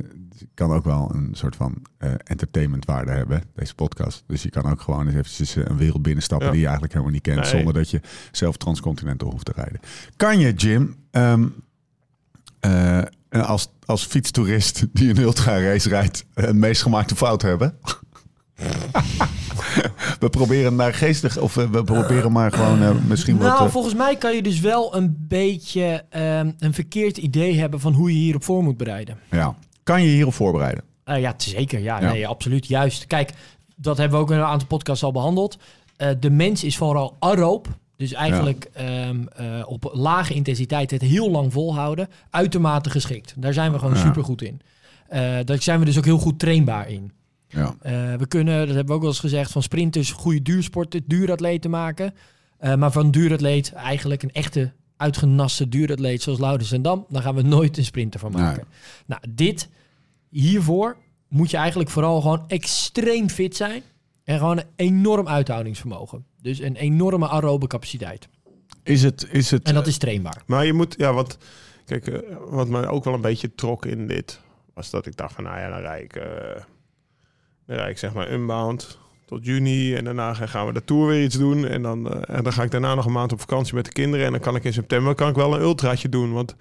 [0.53, 4.23] kan ook wel een soort van eh entertainmentwaarde hebben, deze podcast.
[4.27, 6.51] Dus je kan ook gewoon eens eventjes eh, een wereld binnenstappen Ja.
[6.53, 7.49] die je eigenlijk helemaal niet kent, Nee.
[7.49, 9.79] zonder dat je zelf transcontinental hoeft te rijden.
[10.15, 11.47] Kan je, Jim, ehm,
[12.59, 17.73] eh, als, als fietstoerist die een ultra race rijdt, een meest gemaakte fout hebben?
[20.19, 23.47] we proberen naar geestig, of we proberen maar gewoon eh, misschien wat...
[23.47, 27.93] Nou, volgens mij kan je dus wel een beetje ehm, een verkeerd idee hebben van
[27.93, 29.17] hoe je hierop voor moet bereiden.
[29.31, 29.55] ja.
[29.89, 30.83] Kan je hierop voorbereiden?
[31.03, 31.79] Eh, ja, zeker.
[31.79, 32.11] Ja, Ja.
[32.11, 32.67] Nee, absoluut.
[32.67, 33.07] Juist.
[33.07, 33.31] Kijk,
[33.75, 35.57] dat hebben we ook in een aantal podcasts al behandeld.
[35.97, 37.67] Eh, de mens is vooral aeroop.
[37.97, 42.07] Dus eigenlijk ehm, eh, op lage intensiteit het heel lang volhouden.
[42.29, 43.33] Uitermate geschikt.
[43.37, 43.99] Daar zijn we gewoon Ja.
[44.01, 44.61] super goed in.
[45.45, 47.11] Daar zijn we dus ook heel goed trainbaar in.
[47.47, 47.75] Ja.
[48.17, 52.13] We kunnen, dat hebben we ook wel eens gezegd, van sprinters goede duursporten, duuratleten maken.
[52.77, 57.41] Maar van duuratleet eigenlijk een echte uitgenaste duuratleet zoals Laurens en Dam, daar gaan we
[57.41, 58.67] nooit een sprinter van maken.
[59.05, 59.69] Nou, dit
[60.29, 63.83] hiervoor moet je eigenlijk vooral gewoon extreem fit zijn.
[64.23, 66.25] En gewoon een enorm uithoudingsvermogen.
[66.41, 68.27] Dus een enorme aerobe capaciteit.
[68.83, 70.43] Is het, is het En dat is trainbaar.
[70.45, 71.37] Maar je moet, ja, wat,
[71.85, 74.39] kijk, eh, wat mij ook wel een beetje trok in dit,
[74.73, 76.61] was dat ik dacht van, nou ja, dan rijd ik, eh,
[77.65, 78.97] dan rijd ik zeg maar unbound
[79.29, 82.43] tot juni en daarna gaan we de tour weer iets doen en dan, eh, en
[82.43, 84.55] dan ga ik daarna nog een maand op vakantie met de kinderen en dan kan
[84.55, 86.55] ik in september kan ik wel een ultraatje doen, want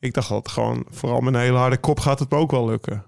[0.00, 2.66] ik dacht dat gewoon, vooral met een hele harde kop gaat het me ook wel
[2.66, 3.02] lukken.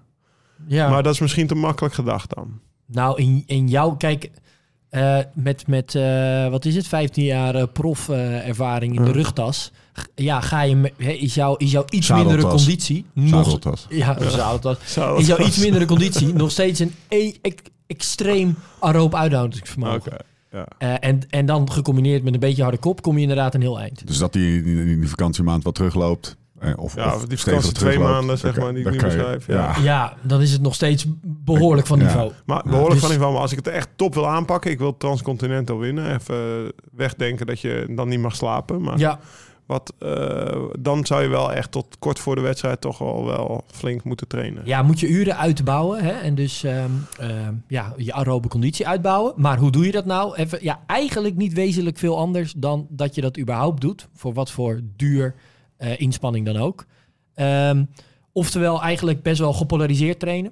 [0.67, 0.89] Ja.
[0.89, 2.59] Maar dat is misschien te makkelijk gedacht dan.
[2.85, 4.29] Nou, in, in jouw, kijk,
[4.89, 9.13] eh, met, met eh, wat is het, 15 jaar eh, prof-ervaring in de Ja.
[9.15, 9.71] rugtas.
[10.15, 12.31] Ja, ga je, me- hè, is, jouw, is jouw iets Zadeltas.
[12.33, 13.29] mindere conditie nog...
[13.43, 13.85] zadeltas?
[13.89, 14.77] Ja, een zadeltas.
[15.17, 17.31] Is jouw iets mindere conditie nog steeds een e-
[17.87, 20.11] extreem aeroop uithoudingsvermogen.
[20.13, 20.65] Oké, ja.
[20.77, 23.79] Eh, en, en dan gecombineerd met een beetje harde kop kom je inderdaad een heel
[23.79, 24.07] eind.
[24.07, 26.37] Dus dat die in die vakantiemaand wat terugloopt.
[26.59, 29.75] eh, Of, Ja, of die vakantie twee maanden, zeg maar, die ik nu beschrijf, ja.
[29.81, 32.05] Ja, dan is het nog steeds behoorlijk van Ja.
[32.05, 32.31] niveau.
[32.45, 34.77] Maar behoorlijk Dus- van ieder geval, maar als ik het echt top wil aanpakken, ik
[34.79, 36.15] wil Transcontinental winnen.
[36.15, 38.81] Even wegdenken dat je dan niet mag slapen.
[38.81, 39.19] Maar Ja,
[39.65, 43.63] wat, eh, dan zou je wel echt tot kort voor de wedstrijd toch wel, wel
[43.67, 44.61] flink moeten trainen.
[44.65, 46.11] ja, moet je uren uitbouwen hè?
[46.11, 49.33] en dus ehm, ehm, ja, je aerobe conditie uitbouwen.
[49.35, 50.35] Maar hoe doe je dat nou?
[50.35, 54.07] Even, ja, eigenlijk niet wezenlijk veel anders dan dat je dat überhaupt doet.
[54.13, 55.35] Voor wat voor duur
[55.77, 56.85] eh, inspanning dan ook.
[57.33, 57.83] Ehm,
[58.31, 60.51] oftewel eigenlijk best wel gepolariseerd trainen.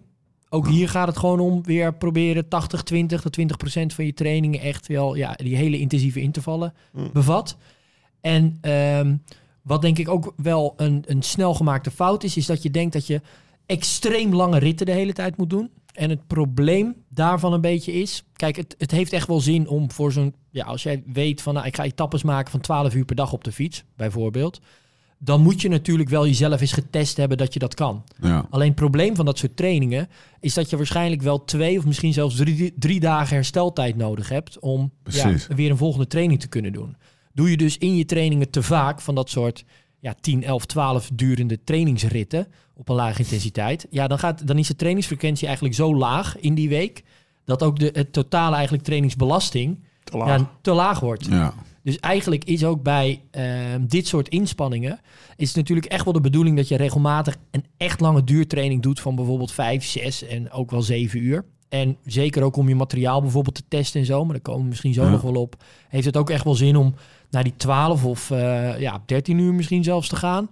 [0.50, 4.13] Ook hier gaat het gewoon om weer proberen 80, 20 tot 20 procent van je
[4.13, 7.10] trainingen echt wel ja, die hele intensieve intervallen Mm.
[7.13, 7.58] bevat.
[8.23, 9.15] En ehm,
[9.61, 12.93] wat denk ik ook wel een, een snel gemaakte fout is, is dat je denkt
[12.93, 13.21] dat je
[13.65, 15.69] extreem lange ritten de hele tijd moet doen.
[15.93, 19.91] En het probleem daarvan een beetje is, kijk, het, het heeft echt wel zin om
[19.91, 23.05] voor zo'n, ja, als jij weet van, nou, ik ga etappes maken van 12 uur
[23.05, 24.61] per dag op de fiets, bijvoorbeeld,
[25.17, 28.03] dan moet je natuurlijk wel jezelf eens getest hebben dat je dat kan.
[28.21, 28.47] Ja.
[28.49, 30.07] Alleen het probleem van dat soort trainingen
[30.39, 34.59] is dat je waarschijnlijk wel twee of misschien zelfs drie, drie dagen hersteltijd nodig hebt
[34.59, 36.95] om ja, weer een volgende training te kunnen doen.
[37.33, 39.65] Doe je dus in je trainingen te vaak van dat soort
[39.99, 44.67] ja, 10, 11, 12 durende trainingsritten op een lage intensiteit, ja, dan, gaat, dan is
[44.67, 47.03] de trainingsfrequentie eigenlijk zo laag in die week
[47.45, 50.39] dat ook de het totale eigenlijk trainingsbelasting Te laag.
[50.39, 51.25] ja, te laag wordt.
[51.25, 51.53] Ja.
[51.84, 54.99] Dus eigenlijk is ook bij ehm, dit soort inspanningen...
[55.36, 57.36] is het natuurlijk echt wel de bedoeling dat je regelmatig...
[57.51, 61.45] een echt lange duurtraining doet van bijvoorbeeld 5, 6 en ook wel 7 uur.
[61.69, 64.23] En zeker ook om je materiaal bijvoorbeeld te testen en zo...
[64.23, 65.10] maar daar komen we misschien zo Ja.
[65.10, 65.63] nog wel op...
[65.89, 66.95] heeft het ook echt wel zin om
[67.34, 70.50] naar die 12 of eh, ja, 13 uur misschien zelfs te gaan.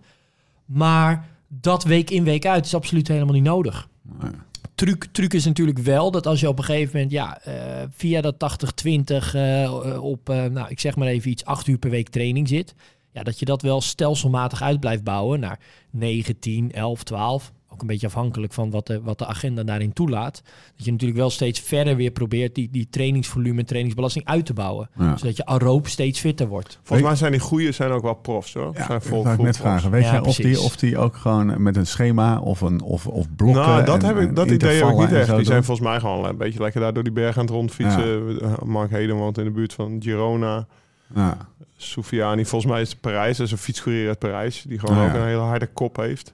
[0.65, 4.31] Maar dat week in, week uit is absoluut helemaal niet nodig Nee.
[4.75, 8.21] truc, truc is natuurlijk wel dat als je op een gegeven moment ja, eh, via
[8.21, 12.47] dat 80-20 eh, op, nou, ik zeg maar even iets, 8 uur per week training
[12.47, 12.75] zit.
[13.11, 17.51] Ja, dat je dat wel stelselmatig uit blijft bouwen naar 9, 10, 11, 12.
[17.81, 20.41] Ook een beetje afhankelijk van wat de, wat de agenda daarin toelaat.
[20.75, 24.53] Dat je natuurlijk wel steeds verder weer probeert die, die trainingsvolume en trainingsbelasting uit te
[24.53, 24.89] bouwen.
[24.97, 25.17] Ja.
[25.17, 26.79] Zodat je aeroop steeds fitter wordt.
[26.83, 28.71] Volgens mij zijn die goeie zijn ook wel profs hoor.
[28.73, 29.69] Ja, zijn dat vol, wou ik vol net profs.
[29.71, 29.91] vragen.
[29.91, 33.07] Weet Ja, jij of die, of die ook gewoon met een schema of, een, of,
[33.07, 33.61] of blokken...
[33.61, 35.27] Nou, dat, en- heb ik, dat idee heb ik niet echt.
[35.35, 35.63] Die zijn doen?
[35.63, 38.39] volgens mij gewoon een beetje lekker daar door die bergen aan het rondfietsen.
[38.41, 40.67] Eh, Mark Heden woont in de buurt van Girona.
[41.15, 41.37] Ja.
[41.77, 43.37] Soufiani, volgens mij is het Parijs.
[43.37, 44.63] Dat is een fietscourier uit Parijs.
[44.67, 46.33] Die gewoon Ah, ook een hele harde kop heeft.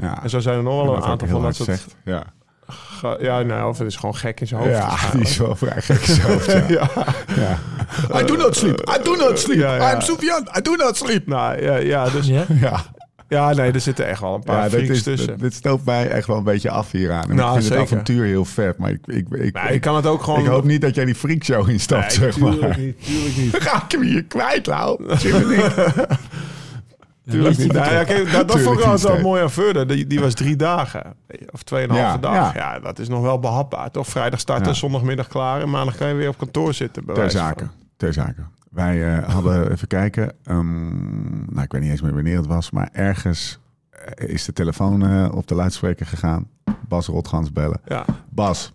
[0.00, 0.22] Ja.
[0.22, 1.68] En zo zijn er nog wel En een aantal van dat soort...
[1.68, 1.96] zegt.
[2.04, 2.22] Ja,
[3.20, 4.72] Ja, nou, of het is gewoon gek in zijn hoofd.
[4.72, 6.46] ja die is wel vrij gek zelf.
[6.46, 6.64] Ja.
[6.78, 6.88] ja.
[7.36, 7.58] Ja.
[8.20, 8.80] I do not sleep.
[8.98, 9.58] I do not sleep.
[9.58, 9.94] Ja, ja.
[9.94, 10.48] I'm Sufjan.
[10.58, 11.26] I do not sleep.
[11.26, 12.44] Nou, ja, ja, dus, Ja?
[12.60, 12.80] Ja,
[13.28, 15.38] ja, nee, er zitten echt wel een paar ja is, tussen.
[15.38, 17.30] dit stoopt mij echt wel een beetje af hieraan.
[17.30, 17.80] En Nou, ik vind zeker.
[17.82, 20.40] het avontuur heel vet, maar ik, ik, ik, Nee, ik kan het ook gewoon...
[20.40, 22.78] ik hoop niet dat jij die freakshow instapt, Nee, zeg tuurlijk maar.
[22.78, 23.52] niet, tuurlijk niet.
[23.52, 25.04] Dan ga ik hem hier kwijt, Lau.
[27.30, 27.72] Tuurlijk niet.
[27.72, 29.86] Nou, ja, kijk, dat, dat vond ik wel mooi aan Verder.
[29.86, 31.14] Die, die was drie dagen.
[31.50, 32.54] Of tweeënhalve Ja, dag.
[32.54, 32.74] ja.
[32.74, 32.78] Ja.
[32.80, 33.90] dat is nog wel behapbaar.
[33.90, 35.60] Toch vrijdag starten, zondagmiddag klaar.
[35.60, 37.04] En maandag kan je weer op kantoor zitten.
[37.04, 37.46] Ter wijze van.
[37.46, 37.66] zake.
[37.96, 38.40] Ter zake.
[38.70, 42.70] Wij eh, hadden, even kijken, ehm, nou ik weet niet eens meer wanneer het was,
[42.70, 43.58] maar ergens
[43.90, 46.48] eh, is de telefoon eh, op de luidspreker gegaan.
[46.88, 47.80] Bas Rotgans bellen.
[47.84, 48.04] Ja.
[48.28, 48.72] Bas,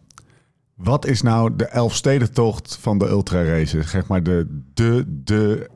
[0.75, 3.89] wat is nou de Elfstedentocht van de ultra races?
[3.89, 5.69] Zeg maar de, de, de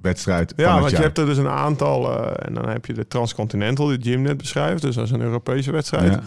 [0.00, 1.04] wedstrijd van Ja, want je jaar.
[1.04, 2.12] hebt er dus een aantal.
[2.26, 4.82] eh, en dan heb je de Transcontinental, die Jim net beschrijft.
[4.82, 6.12] Dus dat is een Europese wedstrijd.
[6.12, 6.20] Ja,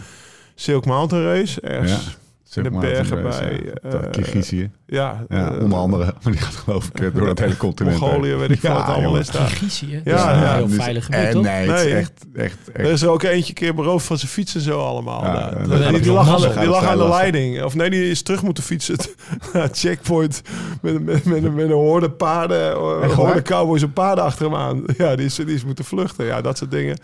[0.54, 1.60] Silk Mountain Race.
[1.60, 2.18] Ergens.
[2.50, 4.70] Zeg de maar, bergen bij, eh, eh, Kirgizië.
[4.86, 6.04] Ja, Ja, eh, onder andere.
[6.22, 8.00] Maar die gaat geloof ik door het hele continent.
[8.00, 9.46] Mongolië, weet ik veel Ja, wat allemaal is daar.
[9.46, 10.00] Kirgizië.
[10.04, 11.42] Ja, dat is een ja, heel dus- veilig gebied, en toch?
[11.42, 12.58] Nee, echt, echt, echt.
[12.72, 15.24] Er is er ook eentje keer beroofd van zijn fiets en zo allemaal.
[15.24, 17.62] Ja, die, lag, aan, die lag aan de leiding.
[17.62, 18.96] Of nee, die is terug moeten fietsen
[19.52, 20.42] naar checkpoint.
[20.82, 22.76] Met, met, met, met een horde paarden.
[23.02, 23.42] Een waar?
[23.42, 24.84] cowboys en paarden achter hem aan.
[24.96, 26.24] Ja, die is, die is moeten vluchten.
[26.24, 26.98] Ja, dat soort dingen.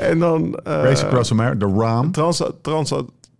[0.00, 0.54] En dan...
[0.64, 2.12] eh, Race Across America, de RAM.
[2.12, 2.92] Trans, trans,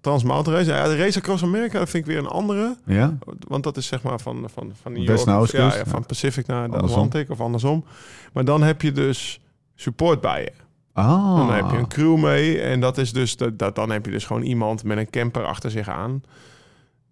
[0.08, 0.70] Trans Mountain Race.
[0.70, 2.76] Ja, de Race Across America dat vind ik weer een andere.
[2.84, 3.18] Ja?
[3.48, 5.24] Want dat is zeg maar van, van, van New York.
[5.24, 6.06] naar ja, van ja.
[6.06, 7.02] Pacific naar de Andersom.
[7.04, 7.84] Atlantic of andersom.
[8.32, 9.40] Maar dan heb je dus
[9.74, 10.52] support bij je.
[10.92, 11.36] Ah.
[11.36, 12.60] Dan heb je een crew mee.
[12.60, 15.44] En dat is dus dat, dat, dan heb je dus gewoon iemand met een camper
[15.44, 16.22] achter zich aan.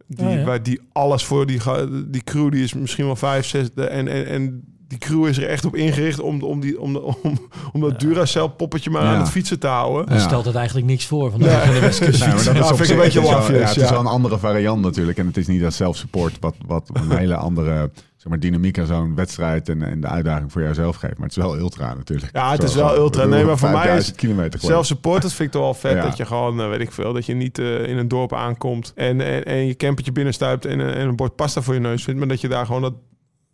[0.07, 0.45] Die, Oh ja.
[0.45, 1.61] waar die alles voor die,
[2.07, 3.73] die crew, die is misschien wel vijf, zes.
[3.75, 6.93] de- En, en, en die crew is er echt op ingericht om, om, die, om,
[6.93, 7.39] de- om,
[7.73, 9.13] om dat Duracell poppetje maar Ja.
[9.15, 10.07] aan het fietsen te houden.
[10.07, 10.23] Dan Ja.
[10.23, 12.21] stelt het eigenlijk niks voor van de, van de Westkust.
[12.27, 13.77] Nee, maar dat Ja, is vind ik een beetje het is wel- lafjes, Ja, het
[13.77, 13.91] is ja.
[13.91, 15.19] wel een andere variant natuurlijk.
[15.19, 18.87] En het is niet als self-support wat, wat een hele andere zeg maar, dynamiek aan
[18.87, 21.15] zo'n wedstrijd en, en de uitdaging voor jouzelf geeft.
[21.19, 22.29] Maar het is wel ultra natuurlijk.
[22.37, 23.25] Ja, het Zo is wel ultra.
[23.25, 24.75] Nee, maar voor mij 5000 is kilometer gewoon.
[24.75, 25.93] Zelf support, dat vind ik toch wel vet.
[25.97, 26.03] Ja.
[26.03, 28.93] Dat je gewoon, eh, weet ik veel, dat je niet eh, in een dorp aankomt
[28.95, 32.05] en, en, en je campertje binnenstuipt en, een- en een bord pasta voor je neus
[32.05, 32.19] vindt.
[32.21, 32.95] Maar dat je daar gewoon dat,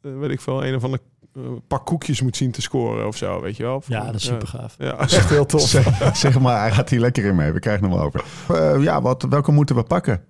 [0.02, 0.98] eh, weet ik veel, een of ander
[1.36, 3.82] eh, pak koekjes moet zien te scoren of zo, weet je wel.
[3.86, 4.74] Ja, dat is super gaaf.
[4.78, 5.60] Ja, dat is echt heel tof.
[5.68, 7.52] zeg, zeg maar, hij gaat hier lekker in mee.
[7.52, 8.24] We krijgen hem over.
[8.48, 10.24] Eh, ja, wat, welke moeten we pakken?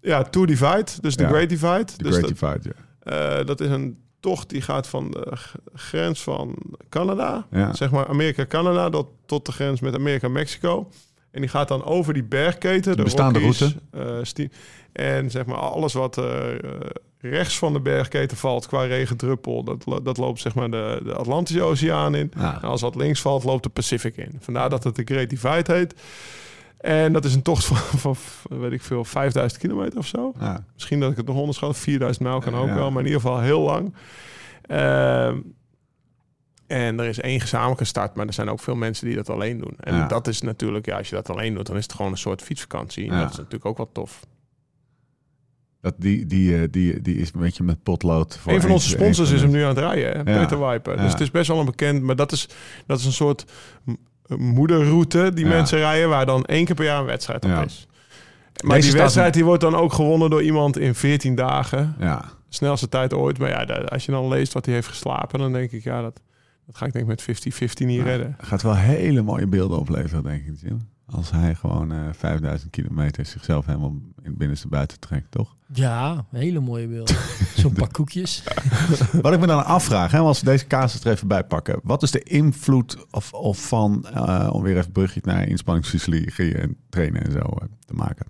[0.00, 1.28] Ja, Tour Divide, dus de Ja.
[1.28, 1.84] Great Divide.
[1.96, 3.38] De dus Great dat, Divide, ja.
[3.38, 5.32] eh, dat is een tocht die gaat van de
[5.74, 6.56] grens van
[6.88, 7.74] Canada, Ja.
[7.74, 10.88] zeg maar Amerika-Canada, tot, tot de grens met Amerika-Mexico.
[11.30, 14.50] En die gaat dan over die bergketen, de bestaande Rockies, route.
[14.92, 16.80] eh, en zeg maar alles wat eh, eh,
[17.20, 21.62] rechts van de bergketen valt qua regendruppel, dat, dat loopt zeg maar de, de Atlantische
[21.62, 22.32] Oceaan in.
[22.36, 22.54] Ja.
[22.62, 24.36] En als wat links valt, loopt de Pacific in.
[24.40, 25.94] Vandaar dat het de Great Divide heet.
[26.78, 28.16] En dat is een tocht van, van
[28.60, 30.32] weet ik veel, 5000 kilometer of zo.
[30.40, 30.64] Ja.
[30.74, 31.76] Misschien dat ik het nog onderschat.
[31.76, 32.74] 4000 mijl kan ook Ja.
[32.74, 33.94] wel, maar in ieder geval heel lang.
[34.62, 35.38] Ehm,
[36.66, 39.58] en er is één gezamenlijke start, maar er zijn ook veel mensen die dat alleen
[39.58, 39.74] doen.
[39.80, 42.18] En dat is natuurlijk, ja, als je dat alleen doet, dan is het gewoon een
[42.18, 43.10] soort fietsvakantie.
[43.10, 44.20] En dat is natuurlijk ook wel tof.
[45.80, 48.38] Dat, die, die, eh, die, die is een beetje met potlood.
[48.38, 50.32] Voor een van onze sponsors is hem nu aan het rijden, hè?
[50.32, 50.40] Ja.
[50.40, 50.96] Peter Wijper.
[50.96, 51.02] Ja.
[51.02, 52.48] Dus het is best wel een bekend, maar dat is,
[52.86, 53.44] dat is een soort
[54.36, 55.50] moederroute die Ja.
[55.50, 57.64] mensen rijden, waar dan één keer per jaar een wedstrijd op Ja.
[57.64, 57.86] is.
[58.64, 61.94] Maar Deze die wedstrijd die wordt dan ook gewonnen door iemand in 14 dagen.
[61.98, 62.24] Ja.
[62.48, 63.38] snelste tijd ooit.
[63.38, 66.20] Maar ja, als je dan leest wat hij heeft geslapen, dan denk ik, ja, dat,
[66.66, 67.46] dat ga ik denk ik met
[67.82, 68.36] 50-50 niet redden.
[68.40, 70.54] Gaat wel hele mooie beelden opleveren, denk ik.
[70.60, 70.88] Jim.
[71.10, 75.56] Als hij gewoon eh 5000 kilometer zichzelf helemaal in het binnenste buiten trekt, toch?
[75.72, 77.16] Ja, hele mooie beelden.
[77.56, 78.42] Zo'n pak koekjes.
[79.22, 81.80] Wat ik me dan afvraag, hè, als we deze casus er even bij pakken.
[81.82, 86.76] Wat is de invloed of, of van, eh, om weer even brugje naar inspanningsfysiologie en
[86.88, 88.26] trainen en zo eh, te maken.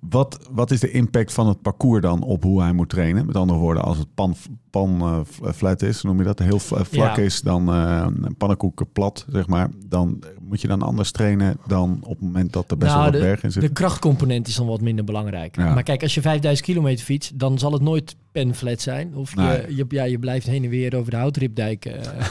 [0.00, 3.26] Wat, wat is de impact van het parcours dan op hoe hij moet trainen?
[3.26, 4.34] Met andere woorden, als het pan,
[4.70, 7.22] pan eh, flat is, noem je dat, heel v- vlak Ja.
[7.22, 8.06] is, dan eh
[8.38, 9.68] pannenkoeken plat, zeg maar.
[9.86, 13.12] Dan moet je dan anders trainen dan op het moment dat er best wel Nou,
[13.12, 13.62] wat de, berg in zit.
[13.62, 15.56] de krachtcomponent is dan wat minder belangrijk.
[15.56, 15.74] Ja.
[15.74, 19.14] Maar kijk, als je 5000 kilometer fietst, dan zal het nooit penflat zijn.
[19.14, 19.76] Of je, Nee.
[19.76, 22.22] je, ja, je blijft heen en weer over de houtripdijk eh,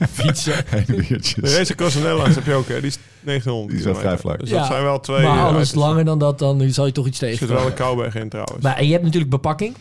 [0.18, 0.64] fietsen.
[0.86, 2.74] De Race Across the Netherlands heb je ook, hè?
[2.80, 4.08] Die is 1900 Die kilometer.
[4.08, 4.40] vrij vlak.
[4.40, 5.22] Dus Ja, dat zijn wel twee...
[5.26, 7.46] maar eh, alles langer dan dat, dan zal je toch iets Er tegen.
[7.46, 8.62] zit wel een Kouwberg in trouwens.
[8.62, 9.74] Maar en je hebt natuurlijk bepakking.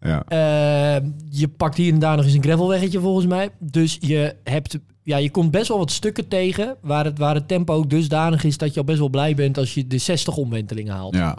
[0.00, 0.22] Ja.
[0.28, 3.48] Eh, je pakt hier en daar nog eens een gravelweggetje volgens mij.
[3.58, 7.48] Dus je, hebt, ja, je komt best wel wat stukken tegen waar het, waar het
[7.48, 10.36] tempo ook dusdanig is dat je al best wel blij bent als je de 60
[10.36, 11.14] omwentelingen haalt.
[11.14, 11.36] ja.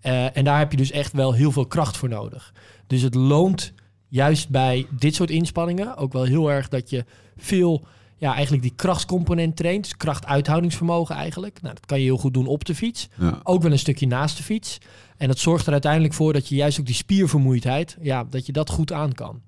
[0.00, 2.52] Eh, en daar heb je dus echt wel heel veel kracht voor nodig.
[2.86, 3.72] Dus het loont
[4.08, 7.04] juist bij dit soort inspanningen ook wel heel erg dat je
[7.36, 7.84] veel,
[8.22, 9.84] ja, eigenlijk die krachtscomponent traint.
[9.84, 11.62] Dus krachtuithoudingsvermogen eigenlijk.
[11.62, 13.08] Nou, dat kan je heel goed doen op de fiets.
[13.18, 13.40] ja.
[13.42, 14.78] Ook wel een stukje naast de fiets.
[15.16, 18.52] En dat zorgt er uiteindelijk voor dat je juist ook die spiervermoeidheid, ja, dat je
[18.52, 19.40] dat goed aan kan.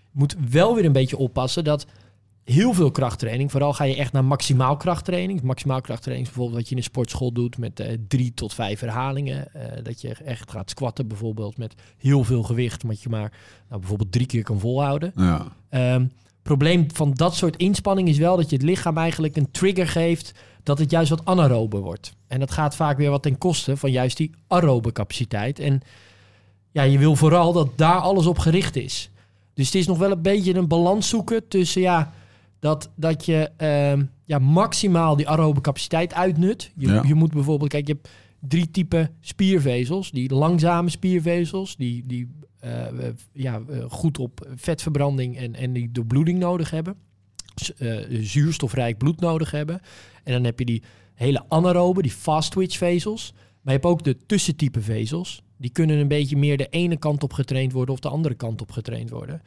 [0.00, 1.86] Je moet wel weer een beetje oppassen dat
[2.44, 5.42] heel veel krachttraining, vooral ga je echt naar maximaal krachttraining.
[5.42, 8.80] Maximaal krachttraining is bijvoorbeeld wat je in een sportschool doet met eh, drie tot vijf
[8.80, 9.54] herhalingen.
[9.54, 13.32] Eh, dat je echt gaat squatten bijvoorbeeld met heel veel gewicht, wat je maar
[13.68, 15.12] nou, bijvoorbeeld drie keer kan volhouden.
[15.16, 15.46] ja.
[15.68, 16.04] Ehm,
[16.42, 20.32] probleem van dat soort inspanning is wel dat je het lichaam eigenlijk een trigger geeft
[20.62, 22.12] dat het juist wat anaerobe wordt.
[22.26, 25.58] En dat gaat vaak weer wat ten koste van juist die aerobe capaciteit.
[25.58, 25.80] En
[26.70, 29.10] ja, je wil vooral dat daar alles op gericht is.
[29.54, 32.12] Dus het is nog wel een beetje een balans zoeken tussen ja,
[32.58, 36.70] dat, dat je ehm, ja, maximaal die aerobe capaciteit uitnut.
[36.76, 37.02] Je, Ja.
[37.06, 38.08] je moet bijvoorbeeld, kijk, je hebt
[38.40, 40.10] drie typen spiervezels.
[40.10, 42.28] Die langzame spiervezels, die, die
[43.32, 46.96] ja, eh, goed op vetverbranding en, en die doorbloeding nodig hebben.
[47.78, 49.80] Eh, zuurstofrijk bloed nodig hebben.
[50.24, 50.82] En dan heb je die
[51.14, 53.32] hele anaerobe, die fast twitch vezels.
[53.34, 55.42] Maar je hebt ook de tussentype vezels.
[55.56, 58.60] Die kunnen een beetje meer de ene kant op getraind worden of de andere kant
[58.60, 59.42] op getraind worden.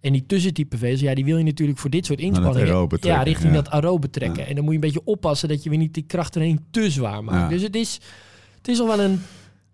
[0.00, 2.88] En die tussentype vezels, ja, die wil je natuurlijk voor dit soort inspanningen.
[3.00, 3.62] ja, richting ja.
[3.62, 4.42] dat aerobe trekken.
[4.42, 4.48] Ja.
[4.48, 7.24] En dan moet je een beetje oppassen dat je weer niet die krachttraining te zwaar
[7.24, 7.42] maakt.
[7.42, 7.48] Ja.
[7.48, 8.00] Dus het is,
[8.56, 9.20] het is nog wel een,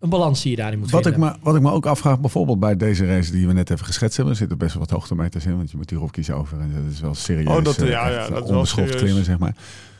[0.04, 2.60] een balans die je daarin moet Wat ik, me, wat ik me ook afvraag, bijvoorbeeld
[2.60, 5.46] bij deze race die we net even geschetst hebben, er zitten best wel wat hoogtemeters
[5.46, 6.60] in, want je moet hier op kiezen over.
[6.60, 7.46] En dat is wel serieus.
[7.56, 8.94] Oh, dat- eh, ja, echt ja, dat is wel serieus.
[8.96, 9.56] klimmen, zeg maar.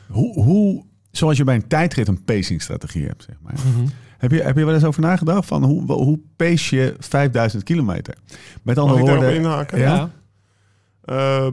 [0.09, 3.55] Hoe, hoe, zoals je bij een tijdrit een pacingstrategie hebt, zeg maar.
[3.55, 3.87] Mhm.
[4.19, 8.15] Heb je, heb je wel eens over nagedacht van hoe, hoe pace je 5000 kilometer?
[8.63, 9.79] Met andere Mag ik daarop woorden, inhaken?
[9.79, 9.95] Ja?
[9.95, 10.11] Ja.
[11.05, 11.47] Eh,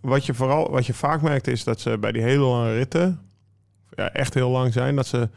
[0.00, 3.20] wat, je vooral, wat je vaak merkt is dat ze bij die hele lange ritten,
[3.96, 5.28] ja, echt heel lang zijn, dat ze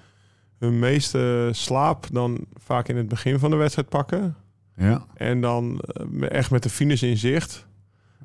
[0.64, 4.36] hun meeste slaap dan vaak in het begin van de wedstrijd pakken.
[4.78, 7.68] ja, En dan eh, echt met de finish in zicht.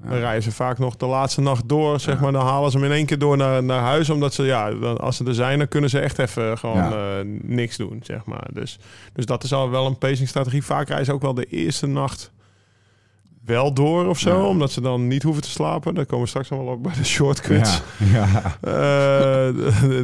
[0.02, 0.08] Ja.
[0.10, 2.20] Dan rijden ze vaak nog de laatste nacht door, zeg Ja.
[2.20, 2.32] maar.
[2.32, 4.10] Dan halen ze hem in één keer door naar, naar huis.
[4.10, 7.18] Omdat ze, ja, dan, als ze er zijn, dan kunnen ze echt even gewoon Ja.
[7.18, 8.48] eh, niks doen, zeg maar.
[8.52, 8.78] Dus,
[9.12, 10.64] dus dat is al wel een pacingstrategie.
[10.64, 12.32] Vaak rijden ze ook wel de eerste nacht
[13.48, 14.36] wel door of zo.
[14.38, 14.44] Ja.
[14.46, 15.94] Omdat ze dan niet hoeven te slapen.
[15.94, 17.82] Daar komen we straks nog wel op bij de shortcuts.
[18.12, 18.26] ja,
[18.62, 19.52] ja.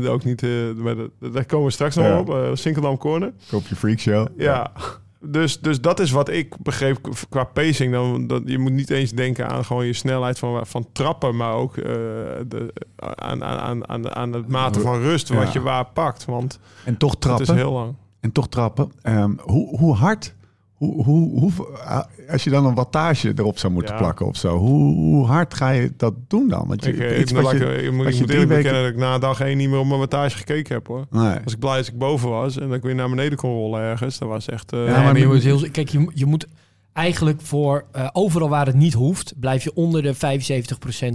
[0.02, 0.50] Eh, ook niet, eh,
[0.82, 2.18] bij de, daar komen we straks nog Ja.
[2.18, 2.30] op.
[2.30, 3.32] eh Sinkeldam Corner.
[3.50, 4.26] Kopje freak show.
[4.36, 4.72] Ja,
[5.26, 7.92] dus, dus dat is wat ik begreep qua pacing.
[7.92, 11.52] Dan, dat, je moet niet eens denken aan gewoon je snelheid van, van trappen, maar
[11.54, 11.82] ook eh,
[12.48, 16.24] de, aan, aan, aan, aan, het mate van rust wat je waar pakt.
[16.24, 17.46] Want En toch het trappen.
[17.46, 17.94] is heel lang.
[18.20, 18.92] En toch trappen.
[19.02, 20.34] Ehm, hoe, hoe hard,
[20.92, 21.52] hoe, hoe, hoe,
[22.30, 24.00] als je dan een wattage erop zou moeten Ja.
[24.00, 26.64] plakken of zo, hoe, hoe hard ga je dat doen dan?
[26.68, 28.40] Want je, Ik, eh, iets ik, wat je- ik- ik moet, ik je moet drie
[28.40, 30.86] eerlijk weken- bekennen dat ik na dag één niet meer op mijn wattage gekeken heb
[30.86, 31.06] hoor.
[31.10, 31.38] Nee.
[31.44, 33.80] Was ik blij als ik boven was en dat ik weer naar beneden kon rollen
[33.80, 34.18] ergens.
[34.18, 34.72] Dat was echt...
[34.72, 36.46] eh, Ja, maar maar je met- moet heel, kijk, je, je moet
[36.94, 40.18] eigenlijk voor eh, overal waar het niet hoeft, blijf je onder de 75%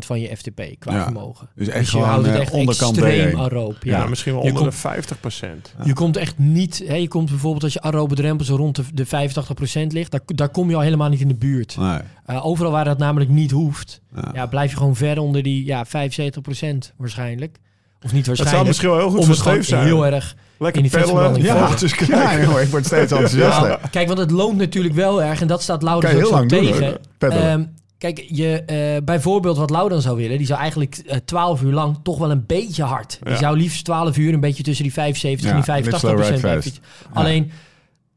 [0.05, 1.03] van je FTP qua Ja.
[1.03, 1.49] vermogen.
[1.55, 3.39] Dus echt Dus je gewoon, houdt het eh, echt onderkant extreem D1.
[3.39, 3.75] aeroop.
[3.83, 4.05] ja, Ja.
[4.07, 5.75] misschien wel Je onder komt- de 50 procent.
[5.83, 8.83] Je komt echt niet, hè, je komt bijvoorbeeld als je aerobe drempel zo rond de,
[8.93, 11.77] de 85% ligt, daar, daar kom je al helemaal niet in de buurt.
[11.77, 11.99] Nee.
[12.25, 14.29] Eh, overal waar dat namelijk niet hoeft, Ja.
[14.33, 17.57] ja, blijf je gewoon ver onder die ja, 75% waarschijnlijk.
[18.03, 18.67] Of niet Het zou waarschijnlijk.
[18.67, 19.85] misschien wel heel goed om voor het gewoon Steef zijn.
[19.85, 23.69] heel erg Lekker in die peddelen, ja, dus Ja, joh, ik word steeds enthousiaster.
[23.69, 23.79] Ja.
[23.91, 25.41] Kijk, want het loont natuurlijk wel erg.
[25.41, 26.97] En dat staat je ook heel zo lang doen, tegen.
[27.19, 27.63] Ehm,
[27.97, 30.38] kijk, je, eh, bijvoorbeeld wat Laudan zou willen...
[30.38, 33.19] die zou eigenlijk eh 12 uur lang toch wel een beetje hard.
[33.23, 36.39] Die zou liefst 12 uur een beetje tussen die 75 Ja, en die 85 mid-slow
[36.39, 36.83] procent fietsen.
[37.13, 37.51] Alleen,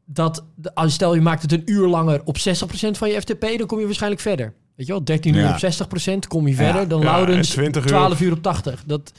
[0.05, 0.43] dat,
[0.73, 3.45] als stel je maakt het een uur langer op 60 procent van je FTP...
[3.57, 4.53] dan kom je waarschijnlijk verder.
[4.75, 5.51] Weet je wel, 13 uur Ja.
[5.51, 6.63] op 60 procent kom je Ja.
[6.63, 6.87] verder.
[6.87, 8.83] Dan Ja, Laudens en 20 uur 12 uur op 80.
[8.85, 9.11] Dat,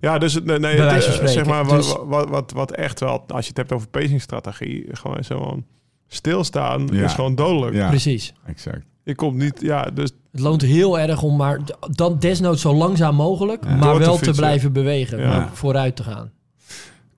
[0.00, 3.24] Ja, dus het- nee, het, eh, zeg maar wat, Dus- wat, wat, wat echt wel,
[3.28, 5.62] als je het hebt over pacingstrategie, gewoon zo
[6.06, 7.04] stilstaan Ja.
[7.04, 7.74] is gewoon dodelijk.
[7.74, 8.32] Ja, Precies.
[8.46, 8.82] exact.
[9.02, 13.14] Je komt niet, ja, dus Het loont heel erg om maar dan desnoods zo langzaam
[13.14, 13.64] mogelijk...
[13.64, 13.70] Ja.
[13.70, 14.36] maar Door te wel te, fietsen.
[14.36, 15.48] blijven bewegen.
[15.52, 16.30] Vooruit te gaan.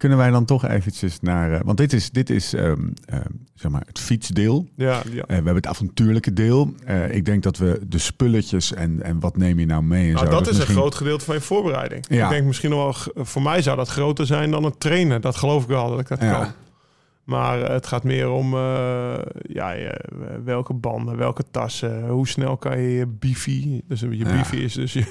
[0.00, 1.52] Kunnen wij dan toch eventjes naar...
[1.52, 3.22] eh, want dit is, dit is ehm, ehm,
[3.54, 4.66] zeg maar het fietsdeel.
[4.76, 5.20] ja, ja.
[5.20, 6.74] Eh, we hebben het avontuurlijke deel.
[6.84, 10.14] Eh, ik denk dat we de spulletjes en, en wat neem je nou mee en
[10.14, 10.32] Nou, zo.
[10.32, 12.04] dat is misschien- een groot gedeelte van je voorbereiding.
[12.08, 12.24] Ja.
[12.24, 15.20] Ik denk misschien nog wel, voor mij zou dat groter zijn dan het trainen.
[15.20, 16.32] Dat geloof ik wel dat ik dat Ja.
[16.32, 16.48] kan.
[17.30, 20.00] Maar eh, het gaat meer om eh, ja, je-
[20.44, 23.82] welke banden, welke tassen, hoe snel kan je je bifi.
[23.88, 24.32] Dus je Ja.
[24.36, 25.04] bifi is dus je,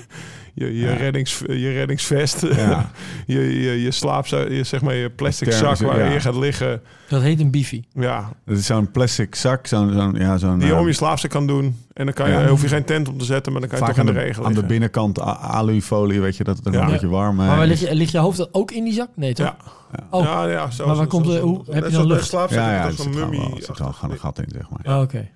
[0.54, 0.94] je, je, Ja.
[0.94, 2.92] reddings, je reddingsvest, Ja.
[3.28, 6.12] je, je, je slaapzak, je, zeg maar je plastic zak waar ja.
[6.12, 6.82] je gaat liggen.
[7.10, 7.84] Dat heet een bifi.
[7.94, 9.92] Ja, Dat is zo'n plastic zak, zo'n...
[9.94, 11.76] zo'n ja, zo'n die je eh, om je slaapzak kan doen.
[12.00, 12.48] En dan kan je, Ja.
[12.48, 14.14] hoef je geen tent om te zetten, maar dan kan je vaak toch aan in
[14.16, 16.82] de, de, regel aan de binnenkant alufolie, weet je, dat het er Ja.
[16.86, 17.68] een beetje warm eh, Maar is.
[17.68, 19.10] ligt, je, ligt je hoofd dan ook in die zak?
[19.16, 19.46] Nee, toch?
[19.92, 20.08] Ja.
[20.10, 22.26] Oh, ja, ja, zo, Maar waar komt de- hoe- heb je dan lucht?
[22.28, 24.96] slaapzak Ja, ja, er toch zit een wel, een gat in, zeg maar.
[24.96, 25.30] Oh, oké.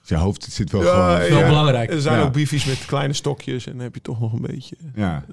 [0.00, 1.38] Dus je hoofd zit wel Ja, gewoon...
[1.40, 1.90] Wel belangrijk.
[1.90, 2.24] Er zijn Ja.
[2.24, 5.24] ook bifies met kleine stokjes en dan heb je toch nog een beetje Ja,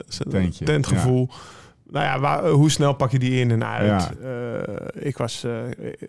[0.64, 1.30] tentgevoel.
[1.90, 4.10] Nou ja, waar, hoe snel pak je die in en uit?
[4.22, 4.28] Ja.
[4.30, 5.52] Eh, ik was, eh,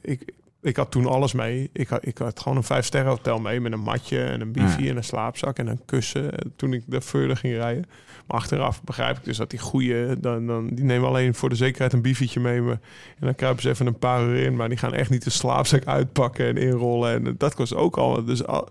[0.03, 0.33] ik,
[0.67, 1.71] ik had toen alles mee.
[1.73, 4.53] Ik had, ik had gewoon een vijf sterren hotel mee met een matje en een
[4.53, 4.91] bifi Ja.
[4.91, 6.33] en een slaapzak en een kussen.
[6.33, 7.85] eh, Toen ik de verder ging rijden.
[8.27, 11.55] Maar achteraf begrijp ik dus dat die goede, dan, dan die nemen alleen voor de
[11.55, 12.61] zekerheid een bifietje mee.
[12.61, 12.81] me- En
[13.21, 15.85] dan kruipen ze even een paar uur in, maar die gaan echt niet de slaapzak
[15.87, 17.27] uitpakken en inrollen.
[17.27, 18.25] En dat kost ook al.
[18.25, 18.69] Dus, al,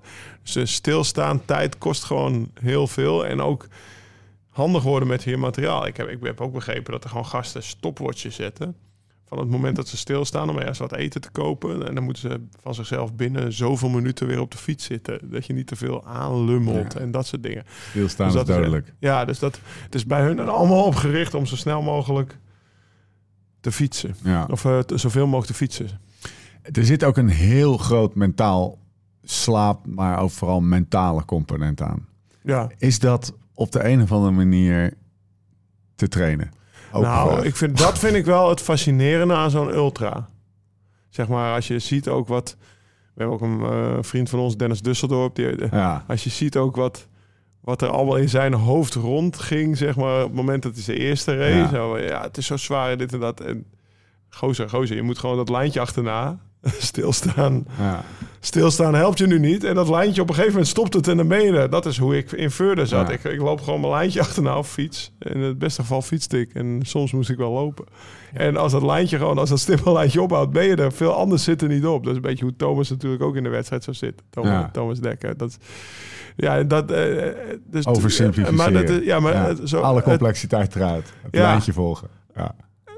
[0.53, 3.25] dus stilstaan tijd kost gewoon heel veel.
[3.25, 3.67] En ook
[4.49, 5.87] handig worden met je materiaal.
[5.87, 8.75] Ik heb, ik heb ook begrepen dat er gewoon gasten stopwatches zetten.
[9.27, 11.87] Van het moment dat ze stilstaan om ergens wat eten te kopen.
[11.87, 15.19] En dan moeten ze van zichzelf binnen zoveel minuten weer op de fiets zitten.
[15.31, 16.99] Dat je niet te veel aanlummelt Ja.
[16.99, 17.63] en dat soort dingen.
[17.89, 18.93] Stilstaan Dus is dodelijk.
[18.99, 22.37] Ja, dus dat, het is bij hun er allemaal op gericht om zo snel mogelijk
[23.59, 24.15] te fietsen.
[24.23, 24.47] Ja.
[24.51, 25.87] Of eh, te- zoveel mogelijk te fietsen.
[26.61, 28.77] Er zit ook een heel groot mentaal
[29.23, 32.07] slaap, maar ook vooral mentale component aan.
[32.43, 34.93] Ja, Is dat op de een of andere manier
[35.95, 36.51] te trainen?
[36.95, 40.27] Ook, nou, ik vind, dat vind ik wel het fascinerende aan zo'n ultra.
[41.09, 42.57] Zeg maar, als je ziet ook wat...
[43.13, 45.35] We hebben ook een eh, vriend van ons, Dennis Dusseldorp.
[45.35, 47.07] Die, ja, als je ziet ook wat,
[47.61, 50.97] wat er allemaal in zijn hoofd rondging, zeg maar, op het moment dat hij zijn
[50.97, 51.57] eerste race.
[51.57, 51.69] Ja.
[51.69, 53.39] Zo, ja, het is zo zwaar dit en dat.
[53.41, 53.65] En
[54.29, 56.39] gozer, gozer, je moet gewoon dat lijntje achterna
[56.89, 57.65] stilstaan.
[57.77, 58.03] ja.
[58.39, 59.63] Stilstaan helpt je nu niet.
[59.63, 61.69] En dat lijntje op een gegeven moment stopt het en dan ben je er.
[61.69, 63.07] Dat is hoe ik in Veurden zat.
[63.07, 63.13] Ja.
[63.13, 65.11] Ik, ik loop gewoon mijn lijntje achterna op fiets.
[65.19, 66.53] In het beste geval fietste ik.
[66.53, 67.85] En soms moest ik wel lopen.
[68.33, 70.91] En als dat lijntje gewoon, als dat stippellijntje ophoudt, ben je er.
[70.91, 72.03] Veel anders zit er niet op.
[72.03, 74.25] Dat is een beetje hoe Thomas natuurlijk ook in de wedstrijd zou zitten.
[74.71, 75.37] Thomas, Dekker.
[75.37, 75.57] Dat,
[76.35, 76.91] ja, dat...
[76.91, 77.31] eh,
[77.65, 78.73] dus, Oversimplificeren.
[78.73, 81.13] Maar dat, ja, maar zo, Alle complexiteit eruit.
[81.21, 82.07] Het lijntje volgen.
[82.35, 82.55] Ja.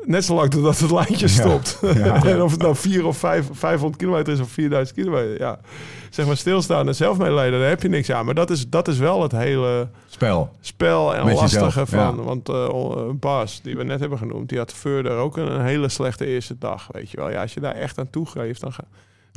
[0.07, 1.79] Net zo lang totdat het lijntje stopt.
[1.81, 2.23] Ja.
[2.25, 5.39] en of het nou 4 of 5, 500 kilometer is of 4000 kilometer.
[5.39, 5.59] Ja,
[6.09, 8.25] zeg maar stilstaan en zelf meelijden, daar heb je niks aan.
[8.25, 10.49] Maar dat is, dat is wel het hele Spel.
[10.59, 11.99] spel en Met lastige jezelf, van.
[11.99, 12.13] ja.
[12.15, 15.65] Want eh, o- Bas, die we net hebben genoemd, die had verder ook een, een
[15.65, 16.87] hele slechte eerste dag.
[16.91, 17.29] Weet je wel.
[17.29, 18.83] Ja, als je daar echt aan toegeeft, dan, ga-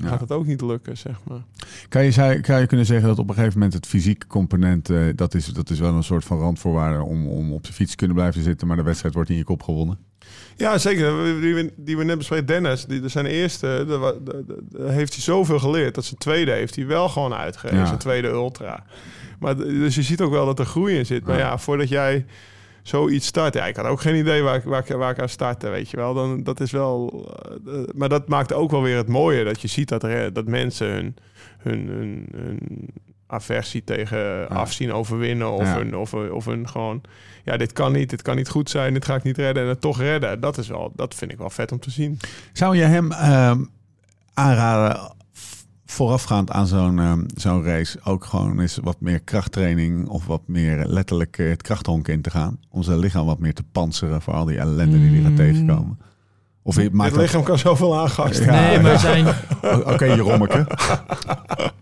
[0.05, 1.43] gaat het ook niet lukken, zeg maar.
[1.89, 4.91] Kan je, kan je kunnen zeggen dat op een gegeven moment het fysieke component...
[4.91, 7.91] eh, dat, is, dat is wel een soort van randvoorwaarde om, om op de fiets
[7.91, 8.67] te kunnen blijven zitten...
[8.67, 9.99] maar de wedstrijd wordt in je kop gewonnen?
[10.57, 11.41] Ja, zeker.
[11.41, 14.91] Die we, die we net bespreken, Dennis, die, zijn eerste, de, wa- de- de- de-
[14.93, 15.95] heeft hij zoveel geleerd.
[15.95, 17.87] Dat zijn tweede heeft hij wel gewoon uitgereden, Ja.
[17.87, 18.85] zijn tweede ultra.
[19.39, 21.25] Maar, dus je ziet ook wel dat er groei in zit.
[21.27, 21.59] Maar Ja.
[21.59, 22.27] voordat jij
[22.83, 25.69] zoiets start, ja, ik had ook geen idee waar ik, waar waar ik aan startte,
[25.69, 26.15] weet je wel.
[26.15, 27.25] Dan, dat is wel,
[27.67, 30.33] eh, eh, maar dat maakt ook wel weer het mooie, dat je ziet dat, er,
[30.33, 31.15] dat mensen hun,
[31.59, 32.89] hun, hun, hun
[33.31, 35.77] aversie tegen afzien overwinnen of, Ja.
[35.77, 37.01] hun, of, of hun gewoon
[37.45, 39.69] ja, dit kan niet, dit kan niet goed zijn, dit ga ik niet redden en
[39.69, 40.41] het toch redden.
[40.41, 42.19] Dat is wel, dat vind ik wel vet om te zien.
[42.53, 43.61] Zou je hem ehm,
[44.35, 45.13] aanraden
[45.87, 50.87] voorafgaand aan zo'n ehm, zo'n race ook gewoon eens wat meer krachttraining of wat meer
[50.87, 52.59] letterlijk eh, het krachthonk in te gaan?
[52.71, 55.37] Om zijn lichaam wat meer te panseren voor al die ellende die hij gaat Mm.
[55.37, 55.99] tegenkomen?
[56.63, 57.23] Of je maakt Het dat...
[57.29, 58.45] lichaam kan zoveel aangasten.
[58.45, 58.61] Ja.
[58.61, 59.27] Nee, maar zijn,
[59.85, 60.67] Oké, Jerommeke.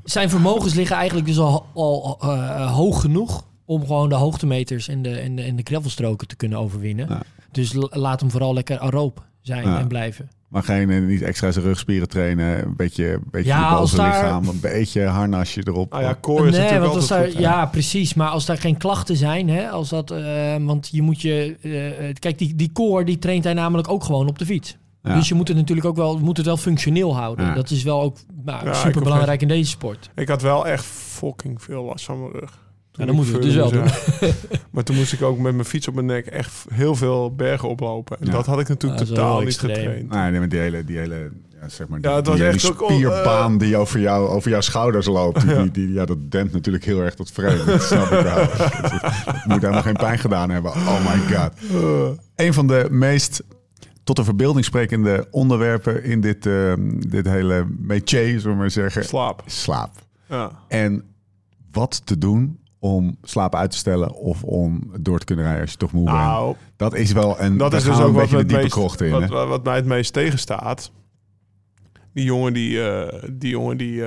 [0.05, 5.03] zijn vermogens liggen eigenlijk dus al, al eh, hoog genoeg om gewoon de hoogtemeters en
[5.03, 7.07] de, en de, en de gravelstroken te kunnen overwinnen.
[7.09, 7.21] Ja.
[7.53, 9.79] Dus laat hem vooral lekker aeroop zijn Ja.
[9.79, 10.31] en blijven.
[10.49, 14.11] Maar geen eh, niet extra zijn rugspieren trainen, een beetje, een beetje Ja, als daar-
[14.11, 15.91] bovenlichaam, een beetje harnasje erop.
[15.93, 17.43] Nou ja, core is nee, natuurlijk want als altijd daar, goed.
[17.53, 18.15] ja, precies.
[18.15, 22.15] Maar als daar geen klachten zijn, hè, als dat, eh, want je moet je, eh,
[22.19, 24.77] kijk, die, die core die traint hij namelijk ook gewoon op de fiets.
[25.03, 25.15] Ja.
[25.15, 27.47] Dus je moet het natuurlijk ook wel, moet het wel functioneel houden.
[27.47, 27.55] Ja.
[27.55, 30.11] Dat is wel ook nou, super belangrijk in deze sport.
[30.15, 32.67] Ik had wel echt fucking veel last van mijn rug.
[32.99, 33.85] Toen dan moeten we het dus wel ja.
[34.71, 37.69] maar toen moest ik ook met mijn fiets op mijn nek echt heel veel bergen
[37.69, 38.21] oplopen.
[38.21, 38.33] En Ja.
[38.33, 40.11] dat had ik natuurlijk totaal niet getraind.
[40.11, 41.31] Nee, nee, maar die hele, die hele,
[41.61, 44.01] ja, zeg maar, die, Ja, het was die hele echt ook, oh, spierbaan die over,
[44.01, 47.31] jou, over jouw schouders loopt, die, die, die- ja, dat dempt natuurlijk heel erg tot
[47.31, 47.67] vreemd.
[47.67, 48.37] Dat snap ik wel.
[48.37, 48.59] Dat,
[49.25, 50.71] dat moet helemaal geen pijn gedaan hebben.
[50.73, 51.53] Oh my god.
[52.37, 53.43] Een van de meest
[54.05, 56.73] tot de verbeelding sprekende onderwerpen in dit, eh,
[57.09, 59.43] dit hele métier, zullen we maar zeggen, Slaap.
[59.47, 59.95] slaap.
[60.29, 60.51] Ja.
[60.69, 61.03] En
[61.73, 65.71] wat te doen om slaap uit te stellen of om door te kunnen rijden als
[65.73, 66.17] je toch moe bent.
[66.17, 67.57] Nou, Dat is wel een.
[67.57, 69.11] dat is dus ook een wat, beetje de diepe meest, krocht in.
[69.11, 70.91] wat, wat, wat mij het meest tegenstaat.
[72.15, 72.83] Die jongen die...
[72.91, 74.03] eh, die jongen die...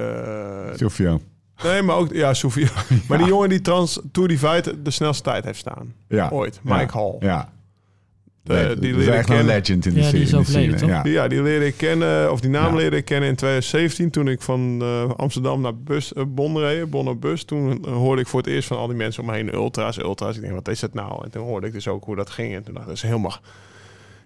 [0.76, 1.18] Sylvia.
[1.64, 2.14] nee, maar ook...
[2.14, 2.70] Ja, Sofia.
[3.08, 5.94] Maar die jongen die trans Tour Divide de snelste tijd heeft staan.
[6.08, 6.30] Ja.
[6.30, 6.60] Ooit.
[6.64, 6.78] Ja.
[6.78, 7.16] Mike Hall.
[7.20, 7.50] Ja.
[8.44, 9.46] De- Nee, die dat is leerde ik echt wel een kennen.
[9.56, 10.42] legend in de Ja, die scene.
[10.42, 10.88] is de scene?
[10.94, 11.04] Ja.
[11.04, 12.76] Die, ja, die leerde ik kennen, of die naam Ja.
[12.80, 16.90] leerde ik kennen in 2017 toen ik van eh, Amsterdam naar bus, eh, Bonn reed,
[16.90, 17.44] Bonn op bus.
[17.44, 19.98] Toen eh, hoorde ik voor het eerst van al die mensen om me heen ultra's,
[19.98, 20.36] ultra's.
[20.36, 21.24] Ik denk, wat is het nou?
[21.24, 22.56] En toen hoorde ik dus ook hoe dat ging.
[22.56, 23.38] En toen dacht ik, dat is helemaal,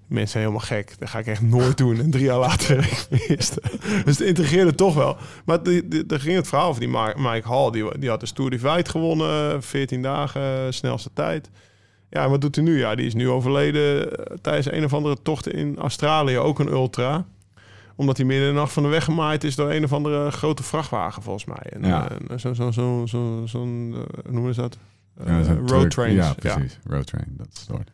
[0.08, 0.93] mensen zijn helemaal gek.
[0.99, 1.99] Dat ga ik echt nooit doen.
[1.99, 2.89] En drie jaar later
[3.28, 3.62] eerste.
[4.06, 5.17] Dus het integreerde toch wel.
[5.45, 7.71] Maar die, die, daar ging het verhaal over die Mike Hall.
[7.71, 11.49] Die, die had de Tour Divide gewonnen, 14 dagen, eh, snelste tijd.
[12.15, 12.78] Ja, wat doet hij nu?
[12.80, 16.67] Ja, die is nu overleden eh, tijdens een of andere tocht in Australië, ook een
[16.71, 17.25] ultra.
[17.95, 20.32] Omdat hij midden in de nacht van de weg gemaaid is door een of andere
[20.32, 21.69] grote vrachtwagen, volgens mij.
[21.69, 22.10] En, Ja.
[22.10, 24.78] eh, zo, zo, zo, eh, hoe noemen ze dat?
[25.25, 25.89] Ja, dat Eh, road truck.
[25.89, 26.15] trains.
[26.15, 26.80] Ja, precies.
[26.88, 27.25] Road train.
[27.38, 27.91] Dat woord.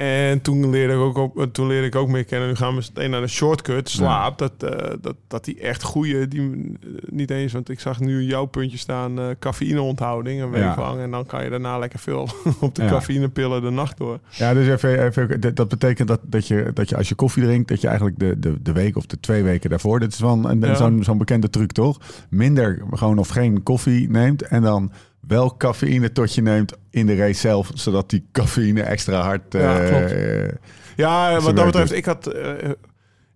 [0.00, 2.48] En toen leerde ik ook, op, toen leerde ik ook meer kennen.
[2.48, 4.38] Nu gaan we meteen naar de shortcut, slaap.
[4.38, 8.22] Dat, eh, dat, dat die echt goede, die eh, niet eens, want ik zag nu
[8.22, 10.74] jouw puntje staan, eh cafeïneonthouding een week Ja.
[10.78, 11.00] lang.
[11.00, 12.28] En dan kan je daarna lekker veel
[12.60, 12.88] op de Ja.
[12.88, 14.18] cafeïnepillen de nacht door.
[14.30, 17.42] Ja, dus even, even, dat- dat betekent dat, dat, je, dat je als je koffie
[17.42, 20.20] drinkt, dat je eigenlijk de, de, de week of de twee weken daarvoor, dit is
[20.20, 21.98] wel een, zo'n, zo'n bekende truc toch?
[22.30, 27.16] Minder gewoon of geen koffie neemt en dan wel cafeïne tot je neemt in de
[27.16, 29.42] race zelf, zodat die cafeïne extra hard...
[29.52, 30.12] Ja, eh, klopt.
[30.12, 30.48] eh,
[30.96, 32.26] Ja, wat dat betreft, ik had...
[32.26, 32.70] eh,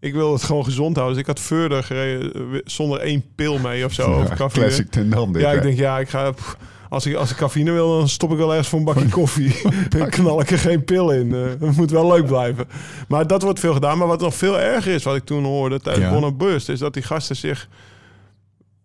[0.01, 1.17] ik wil het gewoon gezond houden.
[1.17, 4.11] Dus ik had verder gereden zonder één pil mee of zo.
[4.11, 4.67] ja, of cafeïne.
[4.67, 6.31] classic ten dan dit, Ja, ik denk, ja, ik ga...
[6.31, 6.57] pff,
[6.89, 9.55] Als ik, als ik cafeïne wil, dan stop ik wel ergens voor een bakje koffie.
[9.89, 11.35] Dan knal ik er geen pil in.
[11.35, 12.67] Eh, Het moet wel leuk blijven.
[13.09, 13.99] Maar dat wordt veel gedaan.
[13.99, 16.13] Maar wat nog veel erger is, wat ik toen hoorde tijdens Ja.
[16.13, 16.69] Bonner Burst...
[16.69, 17.69] is dat die gasten zich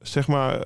[0.09, 0.61] zeg maar, eh,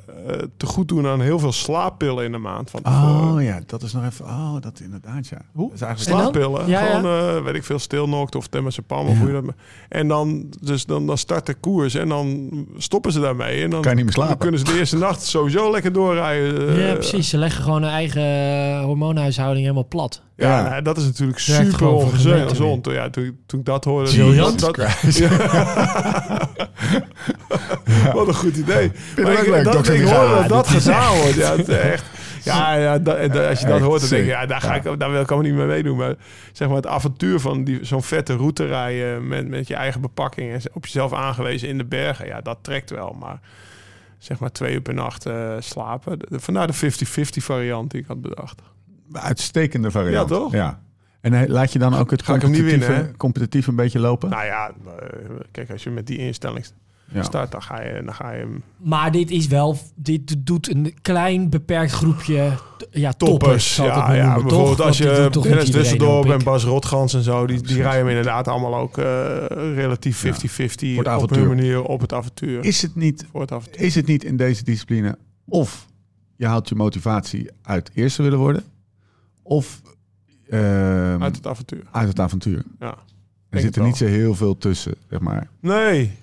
[0.57, 3.33] te goed doen aan heel veel slaappillen in de maand van tevoren.
[3.35, 4.25] Oh ja, dat is nog even...
[4.25, 5.37] Oh, dat inderdaad, ja.
[5.53, 5.65] Hoe?
[5.69, 6.19] Dat is eigenlijk?
[6.19, 6.67] Slaappillen.
[6.67, 6.95] Ja, ja.
[6.99, 9.17] Gewoon, eh, weet ik veel, stilnokt of temazepam of Ja.
[9.19, 9.43] hoe je dat...
[9.43, 9.53] me-
[9.89, 13.63] En dan, dus dan, dan start de koers en dan stoppen ze daarmee.
[13.63, 14.31] En dan Kan je niet meer slapen.
[14.31, 16.67] dan kunnen ze de eerste nacht sowieso lekker doorrijden.
[16.69, 17.29] eh, ja, precies.
[17.29, 20.21] Ze leggen gewoon hun eigen hormoonhuishouding helemaal plat.
[20.35, 22.85] Ja, nou, dat is natuurlijk super ongezond.
[22.85, 24.11] Ja, toen, toen ik dat hoorde...
[24.11, 24.59] Briljant.
[24.59, 24.77] dat-
[28.13, 28.91] Wat een goed idee.
[29.23, 30.27] Maar ik, leuk, dat, ik Michael?
[30.27, 31.33] hoor dat dat gedaan wordt.
[31.35, 32.05] Ja, het is echt...
[32.43, 33.17] Ja, ja dat,
[33.47, 35.49] als je dat hoort, dan denk je, ja, daar, ga ik, daar wil ik allemaal
[35.51, 35.97] niet mee meedoen.
[35.97, 36.15] Maar
[36.51, 40.53] zeg maar het avontuur van die, zo'n vette route rijden met, met je eigen bepakking
[40.53, 43.15] en op jezelf aangewezen in de bergen, ja, dat trekt wel.
[43.19, 43.39] Maar
[44.17, 46.17] zeg maar twee uur per nacht eh, slapen.
[46.29, 46.77] Vandaar de 50-50
[47.43, 48.61] variant die ik had bedacht.
[49.11, 50.29] Uitstekende variant.
[50.29, 50.51] Ja, toch?
[50.51, 50.81] Ja.
[51.21, 54.29] En laat je dan ook het competitieve, competitief een beetje lopen?
[54.29, 55.19] Nou ja, eh,
[55.51, 56.65] kijk, als je met die instelling
[57.11, 57.23] ja.
[57.23, 60.93] start, dan ga je, dan ga je hem Maar dit is wel, dit doet een
[61.01, 62.51] klein beperkt groepje
[62.91, 63.17] ja, toppers.
[63.17, 63.75] toppers.
[63.75, 64.85] zal ik het Ja, ja noemen, bijvoorbeeld toch?
[64.85, 66.43] als je Dennis Dusseldorp en.
[66.43, 69.05] Bas Rotgans en zo, die, die rijden hem inderdaad allemaal ook eh,
[69.75, 71.37] relatief 50-50 Voor het op avontuur.
[71.37, 72.63] hun manier op het avontuur.
[72.63, 73.81] Is, het niet, voor het avontuur.
[73.81, 75.87] is het niet in deze discipline of
[76.35, 78.63] je haalt je motivatie uit eerste willen worden,
[79.43, 79.81] of
[80.49, 81.83] ehm, Uit het avontuur.
[81.91, 82.63] uit het avontuur?
[82.79, 82.95] Ja.
[83.49, 85.47] Er zit er niet zo heel veel tussen, zeg maar.
[85.59, 86.17] Nee.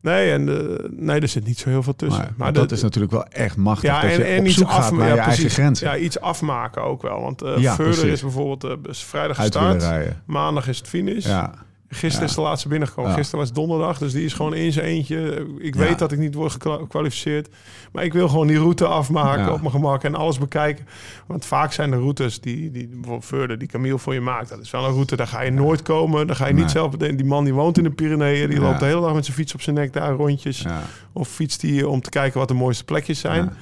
[0.00, 2.22] Nee, en, eh, nee, er zit niet zo heel veel tussen.
[2.22, 3.90] Maar, maar dat is natuurlijk wel echt machtig.
[3.90, 5.88] ja, dat en, je en op iets zoek gaat af, naar ja, je eigen grenzen.
[5.88, 7.20] Ja, iets afmaken ook wel.
[7.20, 8.02] Want Ja, precies.
[8.02, 9.84] is bijvoorbeeld eh, is vrijdag gestart.
[10.26, 11.26] Maandag is het finish.
[11.26, 11.54] Ja,
[11.88, 13.12] Gisteren is de laatste binnengekomen.
[13.12, 15.46] Gisteren was donderdag, dus die is gewoon in zijn eentje.
[15.58, 17.48] Ik weet dat ik niet word gekwa- gekwalificeerd.
[17.92, 20.86] Maar ik wil gewoon die route afmaken op mijn gemak en alles bekijken.
[21.26, 24.48] Want vaak zijn de routes die, die bijvoorbeeld Verder, die Camille voor je maakt.
[24.48, 26.26] Dat is wel een route, daar ga je nooit komen.
[26.26, 26.70] Dan ga je niet Nee.
[26.72, 27.16] zelf bedenken.
[27.16, 29.54] Die man die woont in de Pyreneeën, die loopt de hele dag met zijn fiets
[29.54, 30.64] op zijn nek daar rondjes.
[31.12, 33.52] Of fietst die om te kijken wat de mooiste plekjes zijn.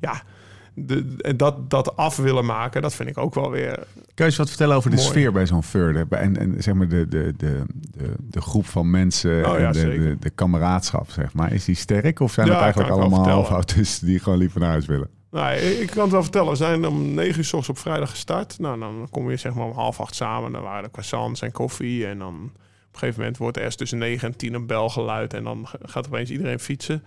[0.00, 0.22] Ja.
[0.86, 3.74] De, en dat, dat af willen maken, dat vind ik ook wel weer...
[3.74, 6.08] Kun je eens wat vertellen over de sfeer bij zo'n Further?
[6.08, 7.62] Bij- En, en zeg maar de, de, de,
[7.96, 11.52] de, de groep van mensen Oh ja, en de, de, de kameraadschap, zeg maar.
[11.52, 14.86] Is die sterk of zijn Ja, het eigenlijk allemaal halfautisten die gewoon liever naar huis
[14.86, 15.08] willen?
[15.30, 16.50] Nou, ik kan het wel vertellen.
[16.50, 18.58] We zijn om negen uur s ochtends op vrijdag gestart.
[18.58, 20.52] Nou, dan kom je zeg maar om half acht samen.
[20.52, 22.06] Dan waren er croissants en koffie.
[22.06, 22.42] En dan op
[22.92, 25.34] een gegeven moment wordt er eerst tussen negen en tien een bel geluid.
[25.34, 27.02] En dan gaat opeens iedereen fietsen.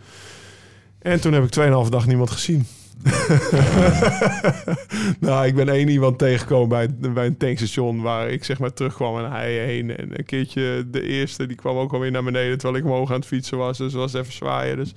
[1.00, 2.66] En toen heb ik 2,5 dag niemand gezien.
[5.20, 9.18] nou, ik ben één iemand tegengekomen bij, bij een tankstation waar ik zeg maar terugkwam
[9.18, 9.98] en hij heen.
[9.98, 13.16] En een keertje de eerste, die kwam ook alweer naar beneden terwijl ik omhoog aan
[13.16, 13.78] het fietsen was.
[13.78, 14.78] Dus was even zwaaien.
[14.78, 14.94] Dus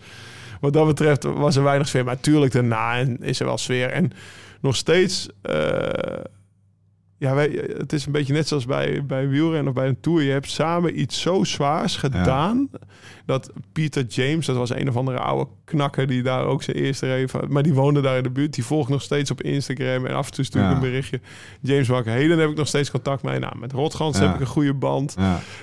[0.61, 2.05] wat dat betreft was er weinig sfeer.
[2.05, 3.91] Maar natuurlijk daarna is er wel sfeer.
[3.91, 4.13] En
[4.61, 5.29] nog steeds...
[5.43, 5.89] eh,
[7.19, 10.23] ja, wij, het is een beetje net zoals bij, bij wielrennen of bij een tour.
[10.23, 12.69] Je hebt samen iets zo zwaars gedaan...
[13.27, 16.07] dat Peter James, dat was een of andere oude knakker...
[16.07, 18.55] die daar ook zijn eerste van- maar die woonde daar in de buurt.
[18.55, 20.07] Die volgt nog steeds op Instagram...
[20.07, 20.71] en af en toe stuur Ja.
[20.73, 21.21] een berichtje.
[21.61, 23.39] James Mark Heden heb ik nog steeds contact mee.
[23.39, 24.25] Nou, met Rotgans Ja.
[24.27, 25.17] heb ik een goede band.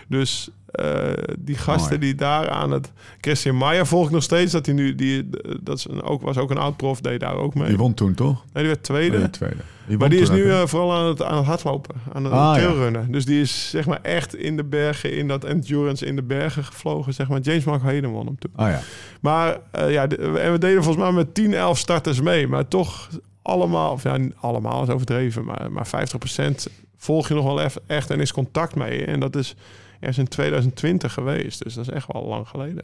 [0.07, 1.99] Dus eh, die gasten Mooi.
[1.99, 2.91] die daar aan het...
[3.21, 4.51] Christian Maier volg ik nog steeds.
[4.51, 4.95] Dat hij nu...
[4.95, 5.29] Die,
[5.61, 7.67] dat is een, ook, was ook een oud-prof, deed daar ook mee.
[7.67, 8.43] Die won toen toch?
[8.53, 9.17] Nee, die werd tweede.
[9.17, 9.55] Nee, tweede.
[9.87, 12.57] Die Maar die is nu eh, vooral aan het, aan het hardlopen, aan het Ah,
[12.91, 13.05] ja.
[13.09, 16.63] Dus die is zeg maar echt in de bergen, in dat endurance in de bergen
[16.63, 17.13] gevlogen.
[17.13, 17.39] Zeg maar.
[17.39, 18.51] James Mark Hayden won hem toen.
[18.55, 18.79] Oh ja.
[19.21, 22.47] Maar eh, ja, de- en we deden volgens mij met 10, 11 starters mee.
[22.47, 23.09] Maar toch
[23.41, 26.65] allemaal, of ja, allemaal is overdreven, maar, maar 50%
[26.97, 29.05] volg je nog wel echt en is contact mee.
[29.05, 29.55] En dat is
[30.03, 31.63] ergens in 2020 geweest.
[31.63, 32.83] Dus dat is echt wel lang geleden.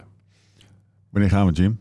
[1.10, 1.80] Wanneer gaan we, Jim?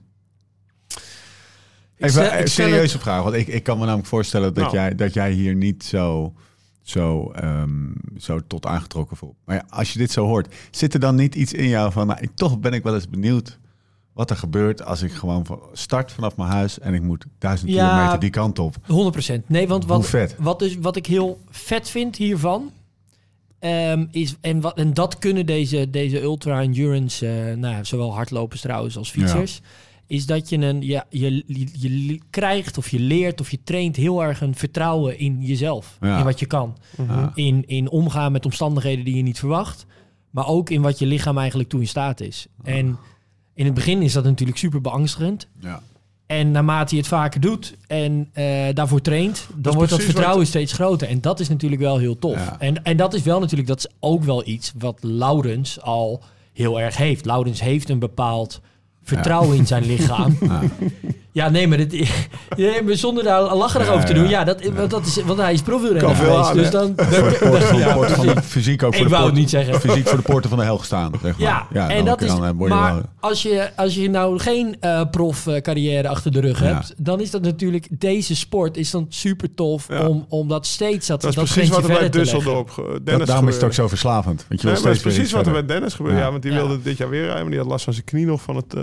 [1.96, 3.22] Ik stel- serieuze het- vraag.
[3.22, 4.76] Want ik, ik kan me namelijk voorstellen dat, Nou.
[4.76, 6.34] jij, dat jij hier niet zo,
[6.82, 9.36] zo, ehm, zo tot aangetrokken voelt.
[9.44, 12.06] Maar ja, als je dit zo hoort, zit er dan niet iets in jou van...
[12.06, 13.58] Nou, ik, toch ben ik wel eens benieuwd
[14.12, 16.78] wat er gebeurt als ik gewoon van- start vanaf mijn huis...
[16.78, 17.88] en ik moet duizend Ja.
[17.90, 18.76] kilometer die kant op.
[18.86, 19.48] 100%.
[19.48, 20.34] Nee, want Hoe wat, vet.
[20.38, 22.70] Wat, dus, wat ik heel vet vind hiervan.
[23.58, 28.60] Ehm, is, en, wat, en dat kunnen deze, deze ultra-endurance, eh, nou, ja, zowel hardlopers
[28.60, 29.60] trouwens als fietsers.
[30.06, 33.96] Is dat je een, ja, je, je, je krijgt of je leert of je traint
[33.96, 35.96] heel erg een vertrouwen in jezelf.
[36.00, 36.18] Ja.
[36.18, 36.76] In wat je kan.
[37.08, 37.32] Ja.
[37.34, 39.86] In, in omgaan met omstandigheden die je niet verwacht.
[40.30, 42.46] Maar ook in wat je lichaam eigenlijk toe in staat is.
[42.62, 42.98] En
[43.54, 45.48] in het begin is dat natuurlijk super beangstigend.
[45.60, 45.82] Ja.
[46.28, 50.72] En naarmate je het vaker doet en eh, daarvoor traint, dan wordt dat vertrouwen steeds
[50.72, 51.08] groter.
[51.08, 52.34] En dat is natuurlijk wel heel tof.
[52.34, 52.56] Ja.
[52.58, 56.22] En, en dat is wel natuurlijk, dat is ook wel iets wat Laurens al
[56.52, 57.24] heel erg heeft.
[57.24, 58.60] Laurens heeft een bepaald
[59.02, 60.38] vertrouwen in zijn lichaam.
[60.40, 60.62] Ja.
[61.38, 61.92] Ja, nee, maar, dit,
[62.56, 64.28] ja, maar zonder daar lacherig Ja, over te doen.
[64.28, 66.54] Ja, dat, want dat is, want hij is profielrenner geweest.
[66.54, 67.06] dus dan, dan,
[67.40, 69.50] Poort van, ja, poort van de, fysiek ook voor Ik de wou het poort- niet
[69.50, 69.80] zeggen.
[69.80, 71.66] Fysiek voor de poorten van de hel gestaan, zeg maar.
[71.72, 72.30] Ja, en dan- dat is.
[72.30, 76.60] eh, je Maar wel- als je, als je nou geen eh prof-carrière achter de rug
[76.60, 76.64] Ja.
[76.66, 77.86] hebt, dan is dat natuurlijk.
[77.90, 80.06] Deze sport is dan super tof Ja.
[80.08, 82.68] om, om dat steeds dat, Dat is dat precies wat er bij Düsseldorp...
[82.70, 84.44] ge- dat, Dennis daarom is het ook zo verslavend.
[84.48, 86.18] Want je wil Nee, maar dat is steeds precies wat er bij Dennis gebeurde.
[86.18, 86.30] Ja.
[86.30, 88.40] Want die wilde dit jaar weer rijden, maar die had last van zijn knie nog
[88.42, 88.74] van het...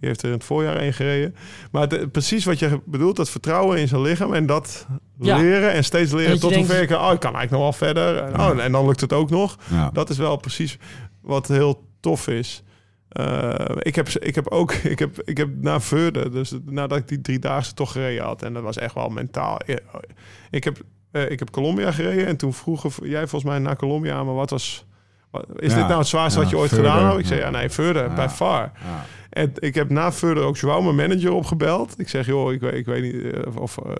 [0.00, 1.34] die heeft er in het voorjaar één gereden.
[1.70, 4.86] Maar het, precies wat je bedoelt, dat vertrouwen in zijn lichaam en dat
[5.20, 5.36] Ja.
[5.36, 6.90] leren en steeds leren tot denkt- hoever ik...
[6.90, 8.16] Oh, ik kan eigenlijk nog wel verder.
[8.22, 8.50] En, Ja.
[8.50, 9.56] oh, en dan lukt het ook nog.
[9.70, 9.90] Ja.
[9.92, 10.78] Dat is wel precies
[11.22, 12.62] wat heel tof is.
[13.08, 17.08] Eh, ik, heb, ik heb ook, ik heb, ik heb na Veurde, dus nadat ik
[17.08, 19.58] die driedaagse toch gereden had, en dat was echt wel mentaal.
[20.50, 20.76] Ik heb,
[21.10, 24.50] eh, ik heb Colombia gereden en toen vroeg jij volgens mij naar Colombia, maar wat
[24.50, 24.84] was,
[25.30, 25.78] wat- is Ja.
[25.78, 27.18] dit nou het zwaarste Ja, wat je ooit gedaan hebt?
[27.18, 27.50] Ik zei Ja.
[27.50, 28.14] nee, Veurde, Ja.
[28.14, 28.72] by far.
[29.30, 31.94] En ik heb na Verder ook Joao, mijn manager, opgebeld.
[32.00, 33.92] Ik zeg, joh, ik, weet- ik weet niet eh, of eh,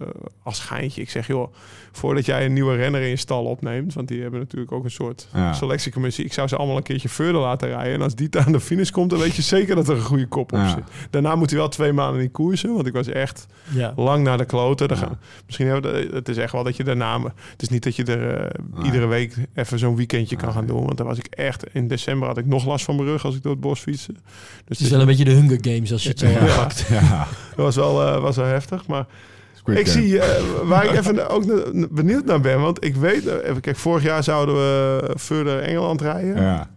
[0.42, 1.00] als geintje.
[1.02, 1.52] Ik zeg, joh,
[1.92, 4.90] voordat jij een nieuwe renner in je stal opneemt, want die hebben natuurlijk ook een
[4.90, 5.52] soort Ja.
[5.52, 6.24] selectiecommissie.
[6.24, 7.92] Ik zou ze allemaal een keertje Verder laten rijden.
[7.94, 10.26] En als die aan de finish komt, dan weet je zeker dat er een goede
[10.26, 10.68] kop op Ja.
[10.68, 10.84] zit.
[11.10, 13.92] Daarna moet hij wel twee maanden in koersen, want ik was echt Ja.
[13.96, 14.96] lang naar de kloten.
[14.96, 17.20] Gaan- misschien hebben we, de- het is echt wel dat je daarna,
[17.50, 18.84] het is niet dat je er eh, Nee.
[18.84, 20.84] iedere week even zo'n weekendje kan gaan doen.
[20.84, 23.34] Want dan was ik echt, in december had ik nog last van mijn rug als
[23.36, 24.12] ik door het bos fietste.
[24.12, 24.22] Dus
[24.78, 26.38] Het is wel een beetje de Hunger Games als je het zo Ja.
[26.38, 26.84] aanpakt.
[26.88, 27.26] Ja.
[27.56, 28.86] Dat was wel, eh, was wel heftig.
[28.86, 29.06] Maar
[29.54, 30.02] Squid ik Game.
[30.06, 31.44] zie eh, waar ik even ook
[31.90, 32.60] benieuwd naar ben.
[32.60, 36.42] Want ik weet, eh, even kijk, vorig jaar zouden we verder Engeland rijden.
[36.42, 36.70] Ja.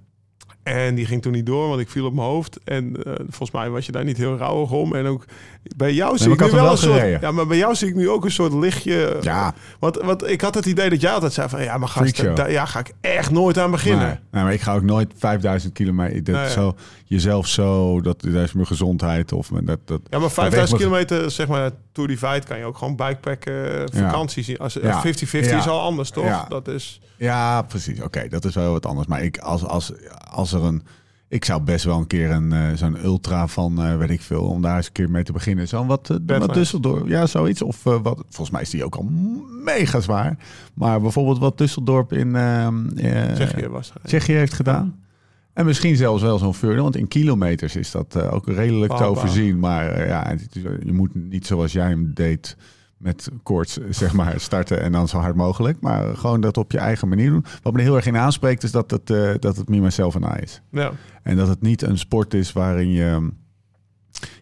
[0.63, 2.59] En die ging toen niet door, want ik viel op mijn hoofd.
[2.63, 4.95] En eh, volgens mij was je daar niet heel rauwig om.
[4.95, 5.25] En ook
[5.75, 7.21] bij jou zie ik ik nu wel een soort.
[7.21, 9.17] Ja, maar bij jou zie ik nu ook een soort lichtje.
[9.21, 9.53] Ja.
[9.79, 12.51] Want, want ik had het idee dat jij altijd zei van ja, maar gast, daar
[12.51, 14.07] ja, ga ik echt nooit aan beginnen.
[14.07, 16.23] Nee, nee, maar ik ga ook nooit 5000 kilometer.
[16.23, 16.49] Dat Nee, ja.
[16.49, 19.31] zo, jezelf zo, dat, dat is mijn gezondheid.
[19.31, 22.65] Of dat, dat, Ja, maar weegt 5000 me- kilometer, zeg maar, Tour Divide kan je
[22.65, 24.57] ook gewoon bikepacken, vakantie zien.
[24.57, 25.01] Als Ja.
[25.01, 25.57] 50-50 Ja.
[25.57, 26.25] is al anders, toch?
[26.25, 26.45] Ja.
[26.49, 27.01] Dat is...
[27.17, 28.01] Ja, precies.
[28.01, 29.07] Oké, dat is wel wat anders.
[29.07, 29.91] Maar ik, als, als,
[30.31, 30.81] als er een.
[31.27, 34.43] Ik zou best wel een keer een eh, zo'n ultra van, eh, weet ik veel,
[34.43, 35.67] om daar eens een keer mee te beginnen.
[35.67, 36.57] Zo'n wat, uh, wat Badlands.
[36.57, 37.07] Düsseldorp.
[37.07, 37.61] Ja, zoiets.
[37.61, 39.09] Of wat, volgens mij is die ook al
[39.63, 40.37] mega zwaar.
[40.73, 43.93] Maar bijvoorbeeld wat Düsseldorp in ehm, eh, Tsjechië was.
[44.03, 44.99] Tsjechië heeft gedaan.
[45.53, 49.59] En misschien zelfs wel zo'n Veurne, want in kilometers is dat ook redelijk te overzien.
[49.59, 50.35] Maar ja,
[50.83, 52.57] je moet niet zoals jij hem deed
[53.01, 55.77] met koorts, zeg maar, starten en dan zo hard mogelijk.
[55.81, 57.45] Maar gewoon dat op je eigen manier doen.
[57.61, 60.15] Wat me er heel erg in aanspreekt is dat het, eh, dat het me, myself
[60.15, 60.61] en I is.
[60.71, 60.91] Ja.
[61.23, 63.31] En dat het niet een sport is waarin je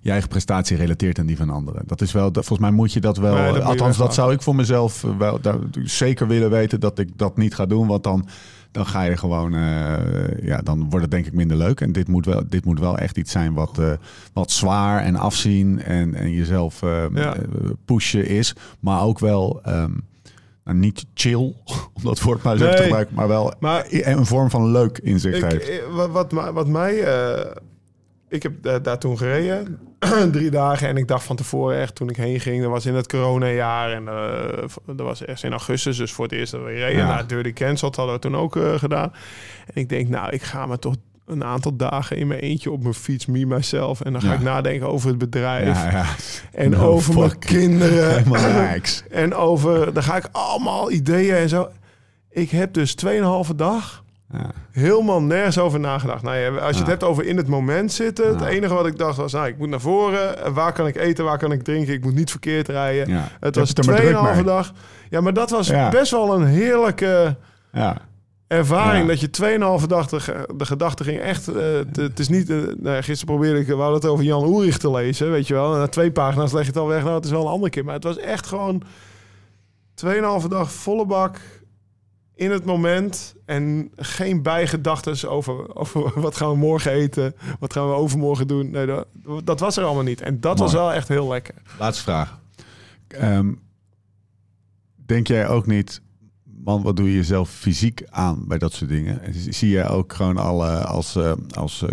[0.01, 1.81] je eigen prestatie relateert aan die van anderen.
[1.85, 3.35] Dat is wel, volgens mij moet je dat wel.
[3.35, 6.99] Nee, dat althans, dat zou ik voor mezelf eh, wel daar, zeker willen weten dat
[6.99, 7.87] ik dat niet ga doen.
[7.87, 8.27] Want dan,
[8.71, 11.81] dan ga je gewoon, eh, ja, dan wordt het denk ik minder leuk.
[11.81, 13.91] En dit moet wel, dit moet wel echt iets zijn wat, eh,
[14.33, 16.79] wat zwaar en afzien en, en jezelf
[17.13, 17.35] Ja.
[17.85, 18.55] pushen is.
[18.79, 19.59] Maar ook wel.
[19.63, 19.91] ehm,
[20.63, 21.53] nou, niet chill,
[21.93, 25.37] om dat woord maar even te gebruiken, maar wel Maar een vorm van leuk inzicht
[25.37, 25.81] ik, heeft.
[25.91, 27.03] wat, wat, mij- wat mij...
[28.29, 29.79] ik heb daar, daar toen gereden,
[30.31, 30.87] drie dagen.
[30.87, 32.61] En ik dacht van tevoren echt, toen ik heen ging...
[32.61, 35.97] dat was in het coronajaar en eh, dat was echt in augustus.
[35.97, 36.97] Dus voor het eerst dat we reden.
[36.97, 37.07] Ja.
[37.13, 39.13] Nou, Dirty Cancelled hadden we toen ook eh, gedaan.
[39.65, 42.81] En ik denk, nou, ik ga me toch een aantal dagen in mijn eentje op
[42.81, 44.01] mijn fiets, me, myself.
[44.01, 44.33] En dan ga Ja.
[44.33, 45.83] ik nadenken over het bedrijf.
[45.83, 46.05] Ja, ja.
[46.51, 48.25] En No over mijn kinderen.
[49.09, 51.67] En over, dan ga ik allemaal ideeën en zo.
[52.29, 54.49] Ik heb dus 2,5 dag Ja.
[54.71, 56.23] helemaal nergens over nagedacht.
[56.23, 56.79] Nou ja, als je Ja.
[56.79, 58.27] het hebt over in het moment zitten.
[58.27, 60.43] Het enige wat ik dacht was, nou, ik moet naar voren.
[60.43, 61.93] En Waar kan ik eten, waar kan ik drinken?
[61.93, 63.09] Ik moet niet verkeerd rijden.
[63.13, 63.27] Ja.
[63.39, 64.43] Het was het maar druk 2,5 mee.
[64.43, 64.73] dag.
[65.09, 65.89] Ja, maar dat was Ja.
[65.89, 67.35] best wel een heerlijke
[67.71, 67.97] Ja.
[68.47, 69.01] ervaring.
[69.01, 69.07] Ja.
[69.07, 71.47] Dat je 2,5 dag de, ge- de gedachte ging echt...
[71.47, 72.49] eh, het- is niet...
[72.49, 73.67] eh, nou, gisteren probeerde ik...
[73.67, 75.73] We hadden het over Jan Oerig te lezen, weet je wel.
[75.73, 77.03] En na twee pagina's leg je het al weg.
[77.03, 77.85] Nou, het is wel een andere keer.
[77.85, 78.83] Maar het was echt gewoon...
[80.05, 81.37] 2,5 dag volle bak
[82.39, 87.87] in het moment en geen bijgedachtes over, over wat gaan we morgen eten, wat gaan
[87.87, 88.69] we overmorgen doen.
[88.71, 89.07] Nee, dat,
[89.43, 90.21] dat was er allemaal niet.
[90.21, 91.55] En dat was wel echt heel lekker.
[91.79, 92.39] Laatste vraag.
[93.07, 93.53] Ehm,
[94.95, 96.01] denk jij ook niet,
[96.43, 99.21] man, wat doe je jezelf fysiek aan bij dat soort dingen?
[99.21, 101.89] En zie- je ook gewoon al eh, als, eh, als eh,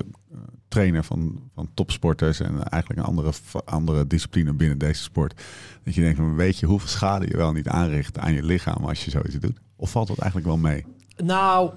[0.69, 3.33] trainer van, van topsporters en eigenlijk een andere,
[3.65, 5.43] andere discipline binnen deze sport,
[5.83, 9.05] dat je denkt, weet je hoeveel schade je wel niet aanricht aan je lichaam als
[9.05, 9.65] je zoiets doet?
[9.77, 10.85] Of valt dat eigenlijk wel mee?
[11.25, 11.71] Nou,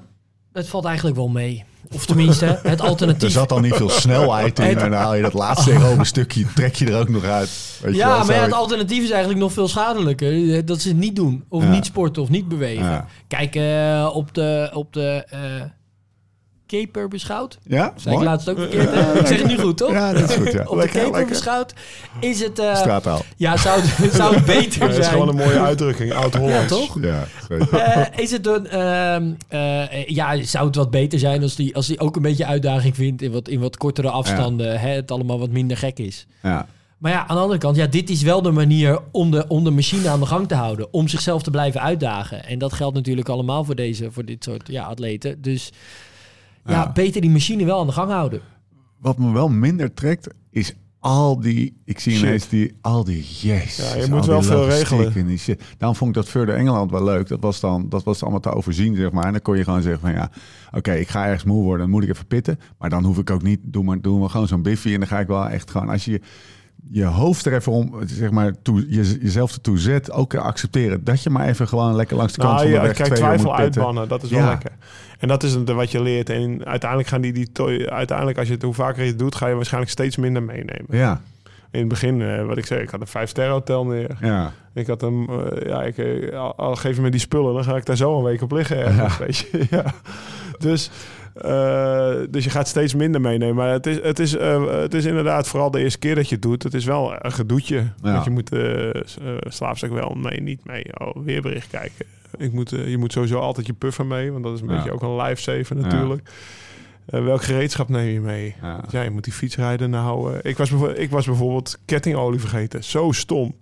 [0.54, 1.64] het valt eigenlijk wel mee.
[1.93, 3.32] Of tenminste, het Er alternatief.
[3.32, 6.45] zat al niet veel snelheid in Het- en dan haal je dat laatste tegenover stukje,
[6.56, 7.80] trek je er ook nog uit.
[7.82, 10.66] Weet je Ja, wel, maar ja, het alternatief is eigenlijk nog veel schadelijker.
[10.66, 11.43] Dat ze het niet doen.
[11.50, 11.70] Of Ja.
[11.70, 12.86] niet sporten of niet bewegen.
[12.86, 13.06] Ja.
[13.28, 14.70] Kijk, eh, op de...
[14.74, 15.39] Op de eh,
[16.70, 17.59] keper beschouwd.
[17.63, 18.91] Ja, Zei ik laatst ook verkeerd.
[18.95, 19.20] hè?
[19.20, 19.91] Ik zeg het nu goed, toch?
[19.91, 20.63] Ja, dat is goed, ja.
[20.65, 21.26] Op de keper lekker.
[21.26, 21.74] beschouwd.
[22.20, 22.53] Is het...
[22.53, 23.22] Straattaal.
[23.38, 25.09] ja, zou het, zou het beter Ja, dat is zijn?
[25.09, 26.13] gewoon een mooie uitdrukking.
[26.13, 26.53] Oud-Hollands.
[26.61, 26.97] Ja, toch?
[27.01, 27.28] Ja.
[27.49, 31.88] Eh, is het een, ehm, eh, ja, zou het wat beter zijn als die, als
[31.88, 35.39] die ook een beetje uitdaging vindt in wat, in wat kortere afstanden, hè, het allemaal
[35.39, 36.28] wat minder gek is.
[36.43, 36.67] Ja.
[36.97, 39.63] Maar ja, aan de andere kant, ja, dit is wel de manier om de, om
[39.63, 42.45] de machine aan de gang te houden, om zichzelf te blijven uitdagen.
[42.45, 45.41] En dat geldt natuurlijk allemaal voor deze, voor dit soort ja, atleten.
[45.41, 45.72] Dus
[46.66, 46.91] ja, Ja.
[46.91, 48.41] beter die machine wel aan de gang houden.
[48.99, 51.82] Wat me wel minder trekt, is al die...
[51.86, 52.24] Ik zie Shit.
[52.24, 53.76] ineens die, al die yes.
[53.93, 55.14] Ja, je moet wel veel regelen.
[55.16, 55.64] en die shit.
[55.78, 57.28] Daarom vond ik dat Further Engeland wel leuk.
[57.28, 59.26] Dat was dan dat was allemaal te overzien, zeg maar.
[59.26, 60.32] En dan kon je gewoon zeggen van ja,
[60.72, 62.60] oké, ik ga ergens moe worden, dan moet ik even pitten.
[62.78, 64.93] Maar dan hoef ik ook niet, doe maar, doe maar gewoon zo'n biffy.
[64.93, 66.22] En dan ga ik wel echt gewoon, als je
[66.92, 71.24] je hoofd er even om, zeg maar, toe, je, jezelf ertoe zet, ook accepteren dat
[71.24, 73.56] je maar even gewoon lekker langs de kant Nou, van de ja, weg kijk, twijfel
[73.56, 74.48] uitbannen, dat is wel Ja.
[74.50, 74.72] lekker.
[75.20, 76.30] En dat is wat je leert.
[76.30, 79.48] En uiteindelijk gaan die, die uiteindelijk als je het hoe vaker je het doet, ga
[79.48, 80.86] je waarschijnlijk steeds minder meenemen.
[80.90, 81.22] Ja,
[81.72, 84.18] In het begin, eh, wat ik zei, ik had een vijf ster hotel neer.
[84.22, 84.52] ja.
[84.74, 87.76] Ik had hem, eh, ja, ik, eh, al, al geef me die spullen, dan ga
[87.76, 89.66] ik daar zo een week op liggen ergens, weet je.
[89.76, 89.84] ja.
[90.60, 90.90] Dus,
[91.36, 93.56] eh, dus je gaat steeds minder meenemen.
[93.56, 96.34] Maar het is, het, is, eh, het is inderdaad vooral de eerste keer dat je
[96.36, 96.64] het doet.
[96.64, 97.76] Het is wel een gedoetje.
[97.76, 97.92] Ja.
[98.12, 98.50] Want je moet
[99.10, 100.86] s- eh, slaapzak wel mee, niet mee.
[101.00, 102.06] Oh, weerbericht kijken.
[102.38, 104.76] Ik moet, je moet sowieso altijd je puffer mee, want dat is een Ja.
[104.76, 106.30] beetje ook een lifesaver natuurlijk.
[107.06, 108.56] Welk gereedschap neem je mee?
[108.62, 108.84] ja.
[108.90, 110.34] Ja, je moet die fietsrijden nou...
[110.34, 112.84] eh, ik, was ik was bijvoorbeeld kettingolie vergeten.
[112.84, 113.56] Zo stom.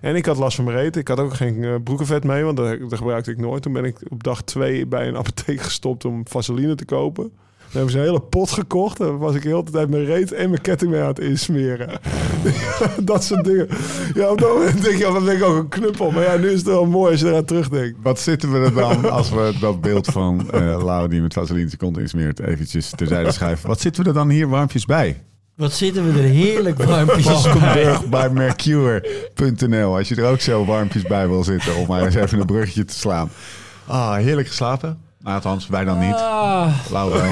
[0.00, 0.96] En ik had last van mijn reet.
[0.96, 3.62] Ik had ook geen eh, broekenvet mee, want dat, gebruikte ik nooit.
[3.62, 7.32] Toen ben ik op dag twee bij een apotheek gestopt om vaseline te kopen.
[7.72, 8.98] Dan hebben ze een hele pot gekocht.
[8.98, 12.00] Daar was ik de hele tijd mijn reet en mijn ketting mee aan het insmeren.
[13.02, 13.68] dat soort dingen.
[14.14, 16.10] Ja, op dat moment denk je, ja, dan denk ik ook een knuppel.
[16.10, 17.98] Maar ja, nu is het wel mooi als je eraan terugdenkt.
[18.02, 21.66] Wat zitten we er dan als we dat beeld van eh Lau die met vaseline
[21.66, 23.68] zijn kont insmeert eventjes terzijde schuiven?
[23.68, 25.22] Wat zitten we er dan hier warmpjes bij?
[25.60, 27.98] Wat zitten we er heerlijk warmpjes bij.
[28.10, 29.96] Bij Mercure.nl.
[29.96, 32.84] Als je er ook zo warmpjes bij wil zitten om maar eens even een bruggetje
[32.84, 33.30] te slaan.
[33.86, 35.00] Ah, heerlijk geslapen.
[35.22, 36.14] Nou, althans, wij dan niet.
[36.14, 36.74] Ah.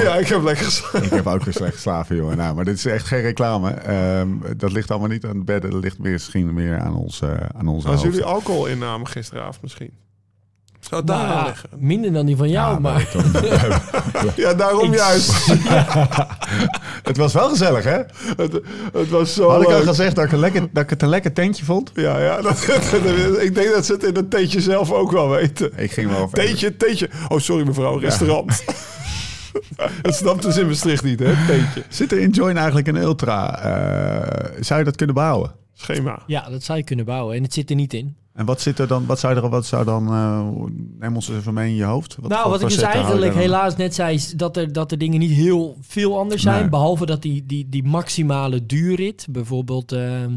[0.03, 1.03] Ja, ik heb lekker geslapen.
[1.03, 2.37] Ik heb ook weer slecht geslapen, jongen.
[2.37, 3.71] Nou, maar dit is echt geen reclame.
[3.71, 5.71] Ehm, dat ligt allemaal niet aan het bedden.
[5.71, 8.15] Dat ligt misschien meer aan, ons, eh, aan onze Was hoofd.
[8.15, 9.91] jullie alcohol innamen gisteravond misschien?
[10.89, 11.69] Zou het daar nou aan ja, liggen?
[11.79, 13.09] minder dan die van jou, Ja, maar...
[14.37, 15.47] Ja, daarom juist.
[17.09, 18.01] Het was wel gezellig, hè?
[18.37, 18.61] het,
[18.93, 21.09] het was zo Had ik al gezegd dat ik, een lekker, dat ik het een
[21.09, 21.91] lekker tentje vond?
[21.95, 22.69] Ja, ja dat,
[23.41, 25.73] ik denk dat ze het in het theetje zelf ook wel weten.
[25.77, 26.31] Ik ging wel even...
[26.31, 27.11] Theetje, theetje.
[27.29, 28.65] Oh, sorry mevrouw, restaurant.
[30.03, 31.33] het snapt dus in Maastricht niet, hè?
[31.47, 31.83] Theetje.
[31.89, 33.59] Zit er in Join eigenlijk een ultra?
[33.63, 35.53] Eh, zou je dat kunnen bouwen?
[35.75, 36.23] Schema.
[36.27, 37.37] Ja, dat zou je kunnen bouwen.
[37.37, 38.17] En het zit er niet in.
[38.39, 39.07] En wat zit er dan?
[39.07, 39.49] Wat zou er?
[39.49, 40.07] Wat zou dan?
[40.07, 40.49] eh,
[40.99, 42.17] neem ons eens even mee in je hoofd.
[42.21, 45.19] Wat nou, wat ik dus eigenlijk helaas net zei, is dat er, dat er dingen
[45.19, 46.61] niet heel veel anders zijn.
[46.61, 46.69] Nee.
[46.71, 50.37] Behalve dat die, die, die maximale duurrit, bijvoorbeeld ehm,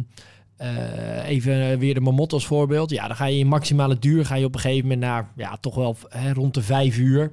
[0.57, 2.89] eh, even weer de Mamot als voorbeeld.
[2.89, 5.57] Ja, dan ga je in maximale duur ga je op een gegeven moment naar ja,
[5.59, 7.31] toch wel hè, rond de vijf uur.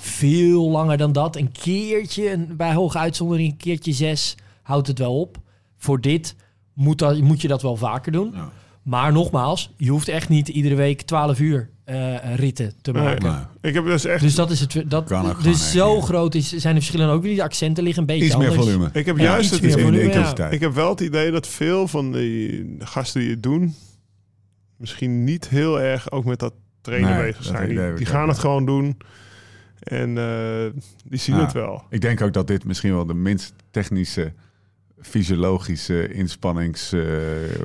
[0.00, 1.36] Veel langer dan dat.
[1.36, 5.36] Een keertje, een- bij hoge uitzondering, een keertje zes, houdt het wel op.
[5.76, 6.34] Voor dit
[6.72, 8.30] moet, dat, moet je dat wel vaker doen.
[8.34, 8.50] Ja.
[8.82, 13.30] Maar nogmaals, je hoeft echt niet iedere week 12 uur eh, ritten te maken.
[13.32, 13.40] Nee.
[13.70, 14.20] Ik heb dus echt...
[14.22, 14.82] Dus dat is het.
[14.86, 17.36] Dat, Kan ook dus zo groot is, zijn de verschillen ook weer.
[17.36, 18.90] De accenten liggen een beetje Iets meer volume.
[18.92, 20.48] ik heb Ja, juist het de volume, ja.
[20.50, 23.74] Ik heb wel het idee dat veel van die gasten die het doen...
[24.76, 27.70] misschien niet heel erg ook met dat trainen Nee, bezig zijn.
[27.70, 28.96] idee Die, die gaan het gewoon doen.
[29.78, 31.40] En eh, die zien Ja.
[31.42, 31.82] het wel.
[31.90, 34.32] Ik denk ook dat dit misschien wel de minst technische,
[35.02, 37.00] fysiologische, inspannings, eh,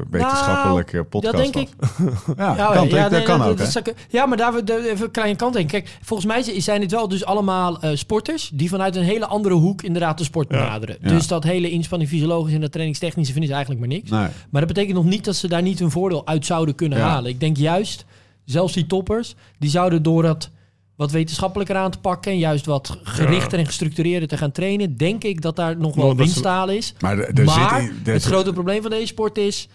[0.10, 1.90] wetenschappelijke podcast Nou, dat denk was.
[2.38, 4.64] Ja, Ja, kan, ja, dat nee, kan dat- ook, dat ik- ja, maar daar we-
[4.64, 5.68] de- even een kleine kant in.
[5.68, 9.56] Kijk, volgens mij zijn dit wel dus allemaal eh, sporters die vanuit een hele andere
[9.56, 10.98] hoek inderdaad de sport benaderen.
[11.02, 11.08] Ja.
[11.10, 14.10] Dus dat hele inspanning fysiologisch en dat trainingstechnische vinden ze eigenlijk maar niks.
[14.10, 14.28] Nee.
[14.50, 17.08] Maar dat betekent nog niet dat ze daar niet hun voordeel uit zouden kunnen Ja.
[17.08, 17.32] halen.
[17.32, 18.06] Ik denk juist,
[18.46, 20.50] zelfs die toppers, die zouden door dat
[20.96, 25.24] wat wetenschappelijker aan te pakken en juist wat gerichter en gestructureerder te gaan trainen, denk
[25.24, 26.94] ik dat daar nog wel Want dat is-.
[27.00, 28.14] Maar maar zit...
[28.14, 29.70] het grote probleem van deze sport is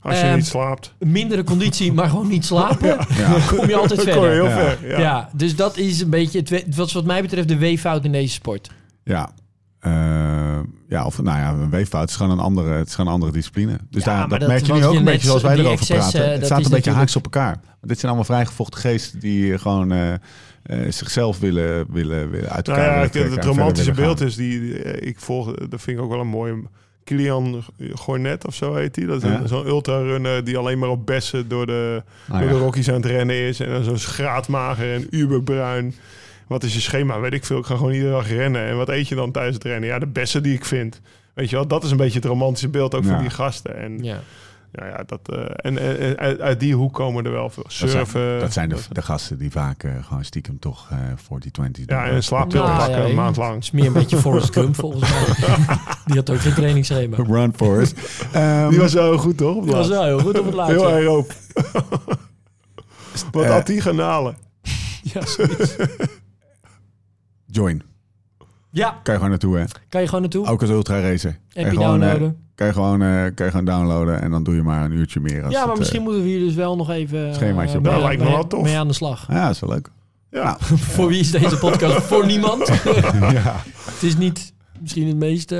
[0.00, 2.88] Als je Ehm, niet slaapt, mindere conditie, maar gewoon niet slapen.
[2.88, 3.36] Ja.
[3.48, 4.30] Kom je altijd dan kom je verder.
[4.30, 4.50] heel Ja.
[4.76, 4.88] ver.
[4.88, 4.98] Ja.
[5.00, 5.30] Ja.
[5.32, 8.70] dus dat is een beetje, het, wat wat mij betreft, de weeffout in deze sport.
[9.04, 9.30] Ja.
[9.80, 10.58] Eh,
[10.88, 13.32] ja, of nou ja, een weeffout is gewoon een andere, het is gewoon een andere
[13.32, 13.78] discipline.
[13.90, 16.10] Dus Ja, daar, dat, dat merk je nu ook een beetje zoals wij erover excessen,
[16.10, 16.30] praten.
[16.30, 17.60] Het dat staat een beetje natuurlijk- haaks op elkaar.
[17.64, 20.12] Want dit zijn allemaal vrijgevochten geesten die gewoon eh,
[20.62, 24.82] eh, zichzelf willen, willen, willen uit Nou ja, trekken het romantische beeld is die, die,
[24.82, 26.62] eh, ik volg, dat vind ik ook wel een mooie.
[27.04, 27.62] Kilian
[27.94, 29.04] Gornet of zo heet hij.
[29.04, 29.46] Dat is Ja.
[29.46, 32.40] zo'n ultrarunner die alleen maar op bessen door de, gaan.
[32.40, 32.58] door de.
[32.58, 33.60] Rockies aan het rennen is.
[33.60, 35.94] En dan zo'n schraatmager en uberbruin.
[36.46, 37.20] Wat is je schema?
[37.20, 37.58] Weet ik veel.
[37.58, 38.66] Ik ga gewoon iedere dag rennen.
[38.66, 39.88] En wat eet je dan tijdens het rennen?
[39.88, 41.00] Ja, de bessen die ik vind.
[41.34, 43.10] Weet je wel, dat is een beetje het romantische beeld ook Ja.
[43.10, 43.76] van die gasten.
[43.76, 44.20] En ja,
[44.72, 44.86] Ja.
[44.86, 47.62] ja, dat, eh, en, en- en uit, uit die hoek komen er wel veel.
[47.62, 48.06] Dat Surfen.
[48.20, 51.70] zijn, dat zijn de, de gasten die vaak eh, gewoon stiekem toch eh 40-20 doen.
[51.86, 53.58] ja, en een slaappil Nou, pakken ja, een maand Het lang.
[53.62, 55.56] is meer een beetje Forrest Gump volgens mij.
[56.06, 57.16] Die had ook geen trainingsschema.
[57.36, 57.98] Run Forest.
[58.32, 59.54] Ehm, Die was wel heel goed, toch?
[59.56, 60.76] Op het Dat was wel heel goed op het laatste.
[60.78, 61.32] Heel aeroop.
[63.32, 64.36] Wat Eh, had die garnalen?
[65.02, 65.76] Ja, zoiets.
[67.46, 67.82] join.
[68.70, 69.64] ja, Kan je gewoon naartoe, hè?
[69.88, 70.46] kan je gewoon naartoe.
[70.46, 71.38] Ook als ultra racer.
[71.48, 72.48] Kan je gewoon, eh, downloaden.
[72.60, 75.20] Kan je gewoon, eh, kan je gewoon downloaden en dan doe je maar een uurtje
[75.20, 75.44] meer.
[75.44, 77.76] Als Ja, maar het, misschien eh, moeten we hier dus wel nog even Schemaatje eh,
[77.76, 77.82] op.
[77.82, 78.62] mee, Dat lijkt me wel tof.
[78.62, 79.26] mee aan de slag.
[79.28, 79.90] ja, dat is wel leuk.
[80.30, 80.56] Ja.
[80.94, 81.96] Voor wie is deze podcast?
[82.10, 82.66] Voor niemand.
[83.20, 83.62] ja.
[83.84, 85.54] Het is niet misschien het meest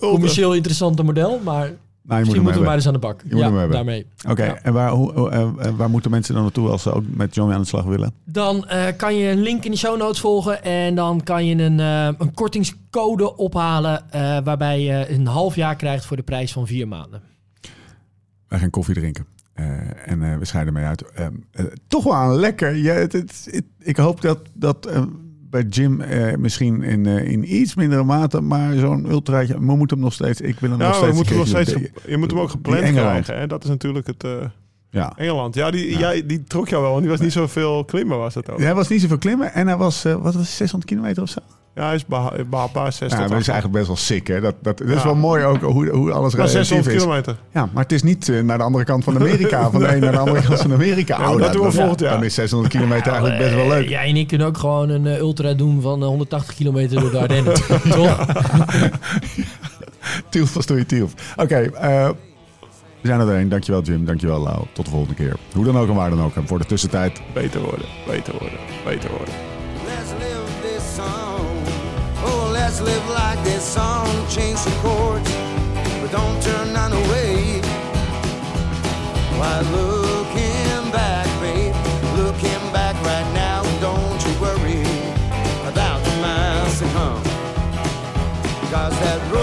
[0.00, 1.70] commercieel interessante model, maar
[2.02, 3.22] Nou, je moet misschien hem moeten we maar eens aan de bak.
[3.28, 4.06] Je ja, daarmee.
[4.28, 4.58] Oké, Ja.
[4.62, 7.54] en waar, hoe, eh, eh, waar moeten mensen dan naartoe als ze ook met Johnny
[7.54, 8.12] aan de slag willen?
[8.24, 11.62] Dan eh, kan je een link in de show notes volgen en dan kan je
[11.64, 14.04] een, een kortingscode ophalen
[14.44, 17.22] waarbij je een half jaar krijgt voor de prijs van vier maanden.
[18.48, 19.26] Wij gaan koffie drinken.
[20.04, 21.02] En we scheiden mee uit.
[21.12, 22.74] Ehm, eh, toch wel aan lekker.
[22.74, 25.02] Ja, het, het- het- ik hoop dat, dat eh,
[25.50, 29.96] bij Jim eh, misschien in, eh, in iets mindere mate, maar zo'n ultraatje, we moeten
[29.96, 30.40] hem nog steeds.
[30.40, 31.16] Ik wil hem nog steeds.
[31.30, 33.38] een nog steeds, ge- je moet hem ook gepland krijgen.
[33.38, 33.46] Hè?
[33.46, 34.30] Dat is natuurlijk het eh,
[34.90, 35.12] Ja.
[35.16, 35.54] Engeland.
[35.54, 35.98] Ja, die, Ja.
[35.98, 38.58] Jij, die trok jou wel, want die was niet zoveel klimmen was het ook.
[38.60, 41.28] Hij was niet zoveel klimmen en hij was, eh, wat was het, 600 kilometer of
[41.28, 41.40] zo?
[41.74, 43.48] Ja, hij is beha- behapbaar 6 Ja, dat is 8.
[43.48, 44.40] eigenlijk best wel sick, hè?
[44.40, 45.04] Dat, dat, dat is Ja.
[45.04, 47.02] wel mooi ook hoe, hoe alles Maar relatief 600 is.
[47.02, 47.36] kilometer.
[47.52, 50.00] Ja, maar het is niet eh, naar de andere kant van Amerika, van de een
[50.00, 51.18] naar de andere kant van Amerika.
[51.20, 52.10] Ja, Oh, dat doen we volgend jaar.
[52.12, 53.88] Dan is 600 kilometer eigenlijk best wel leuk.
[53.88, 57.10] Jij en ik kunnen ook gewoon een eh, ultra doen van eh, 180 kilometer door
[57.10, 57.54] de Ardennen.
[57.90, 58.26] Toch?
[60.28, 61.12] Tielf was door je Tielf.
[61.36, 62.08] Oké, eh,
[63.00, 63.48] we zijn er doorheen.
[63.48, 64.64] Dankjewel Jim, dankjewel Lau.
[64.72, 65.36] Tot de volgende keer.
[65.54, 66.36] Hoe dan ook en waar dan ook.
[66.36, 69.34] En voor de tussentijd, Beter worden, beter worden, beter worden.
[69.86, 71.46] Let's live this song.
[72.24, 74.06] Oh, let's live like this song.
[74.28, 75.30] Change the chords,
[76.00, 77.60] but don't turn none away.
[79.38, 81.74] Why looking back, babe?
[82.16, 84.82] Looking back right now, don't you worry
[85.72, 87.22] about the miles to come.
[88.70, 89.39] Cause that road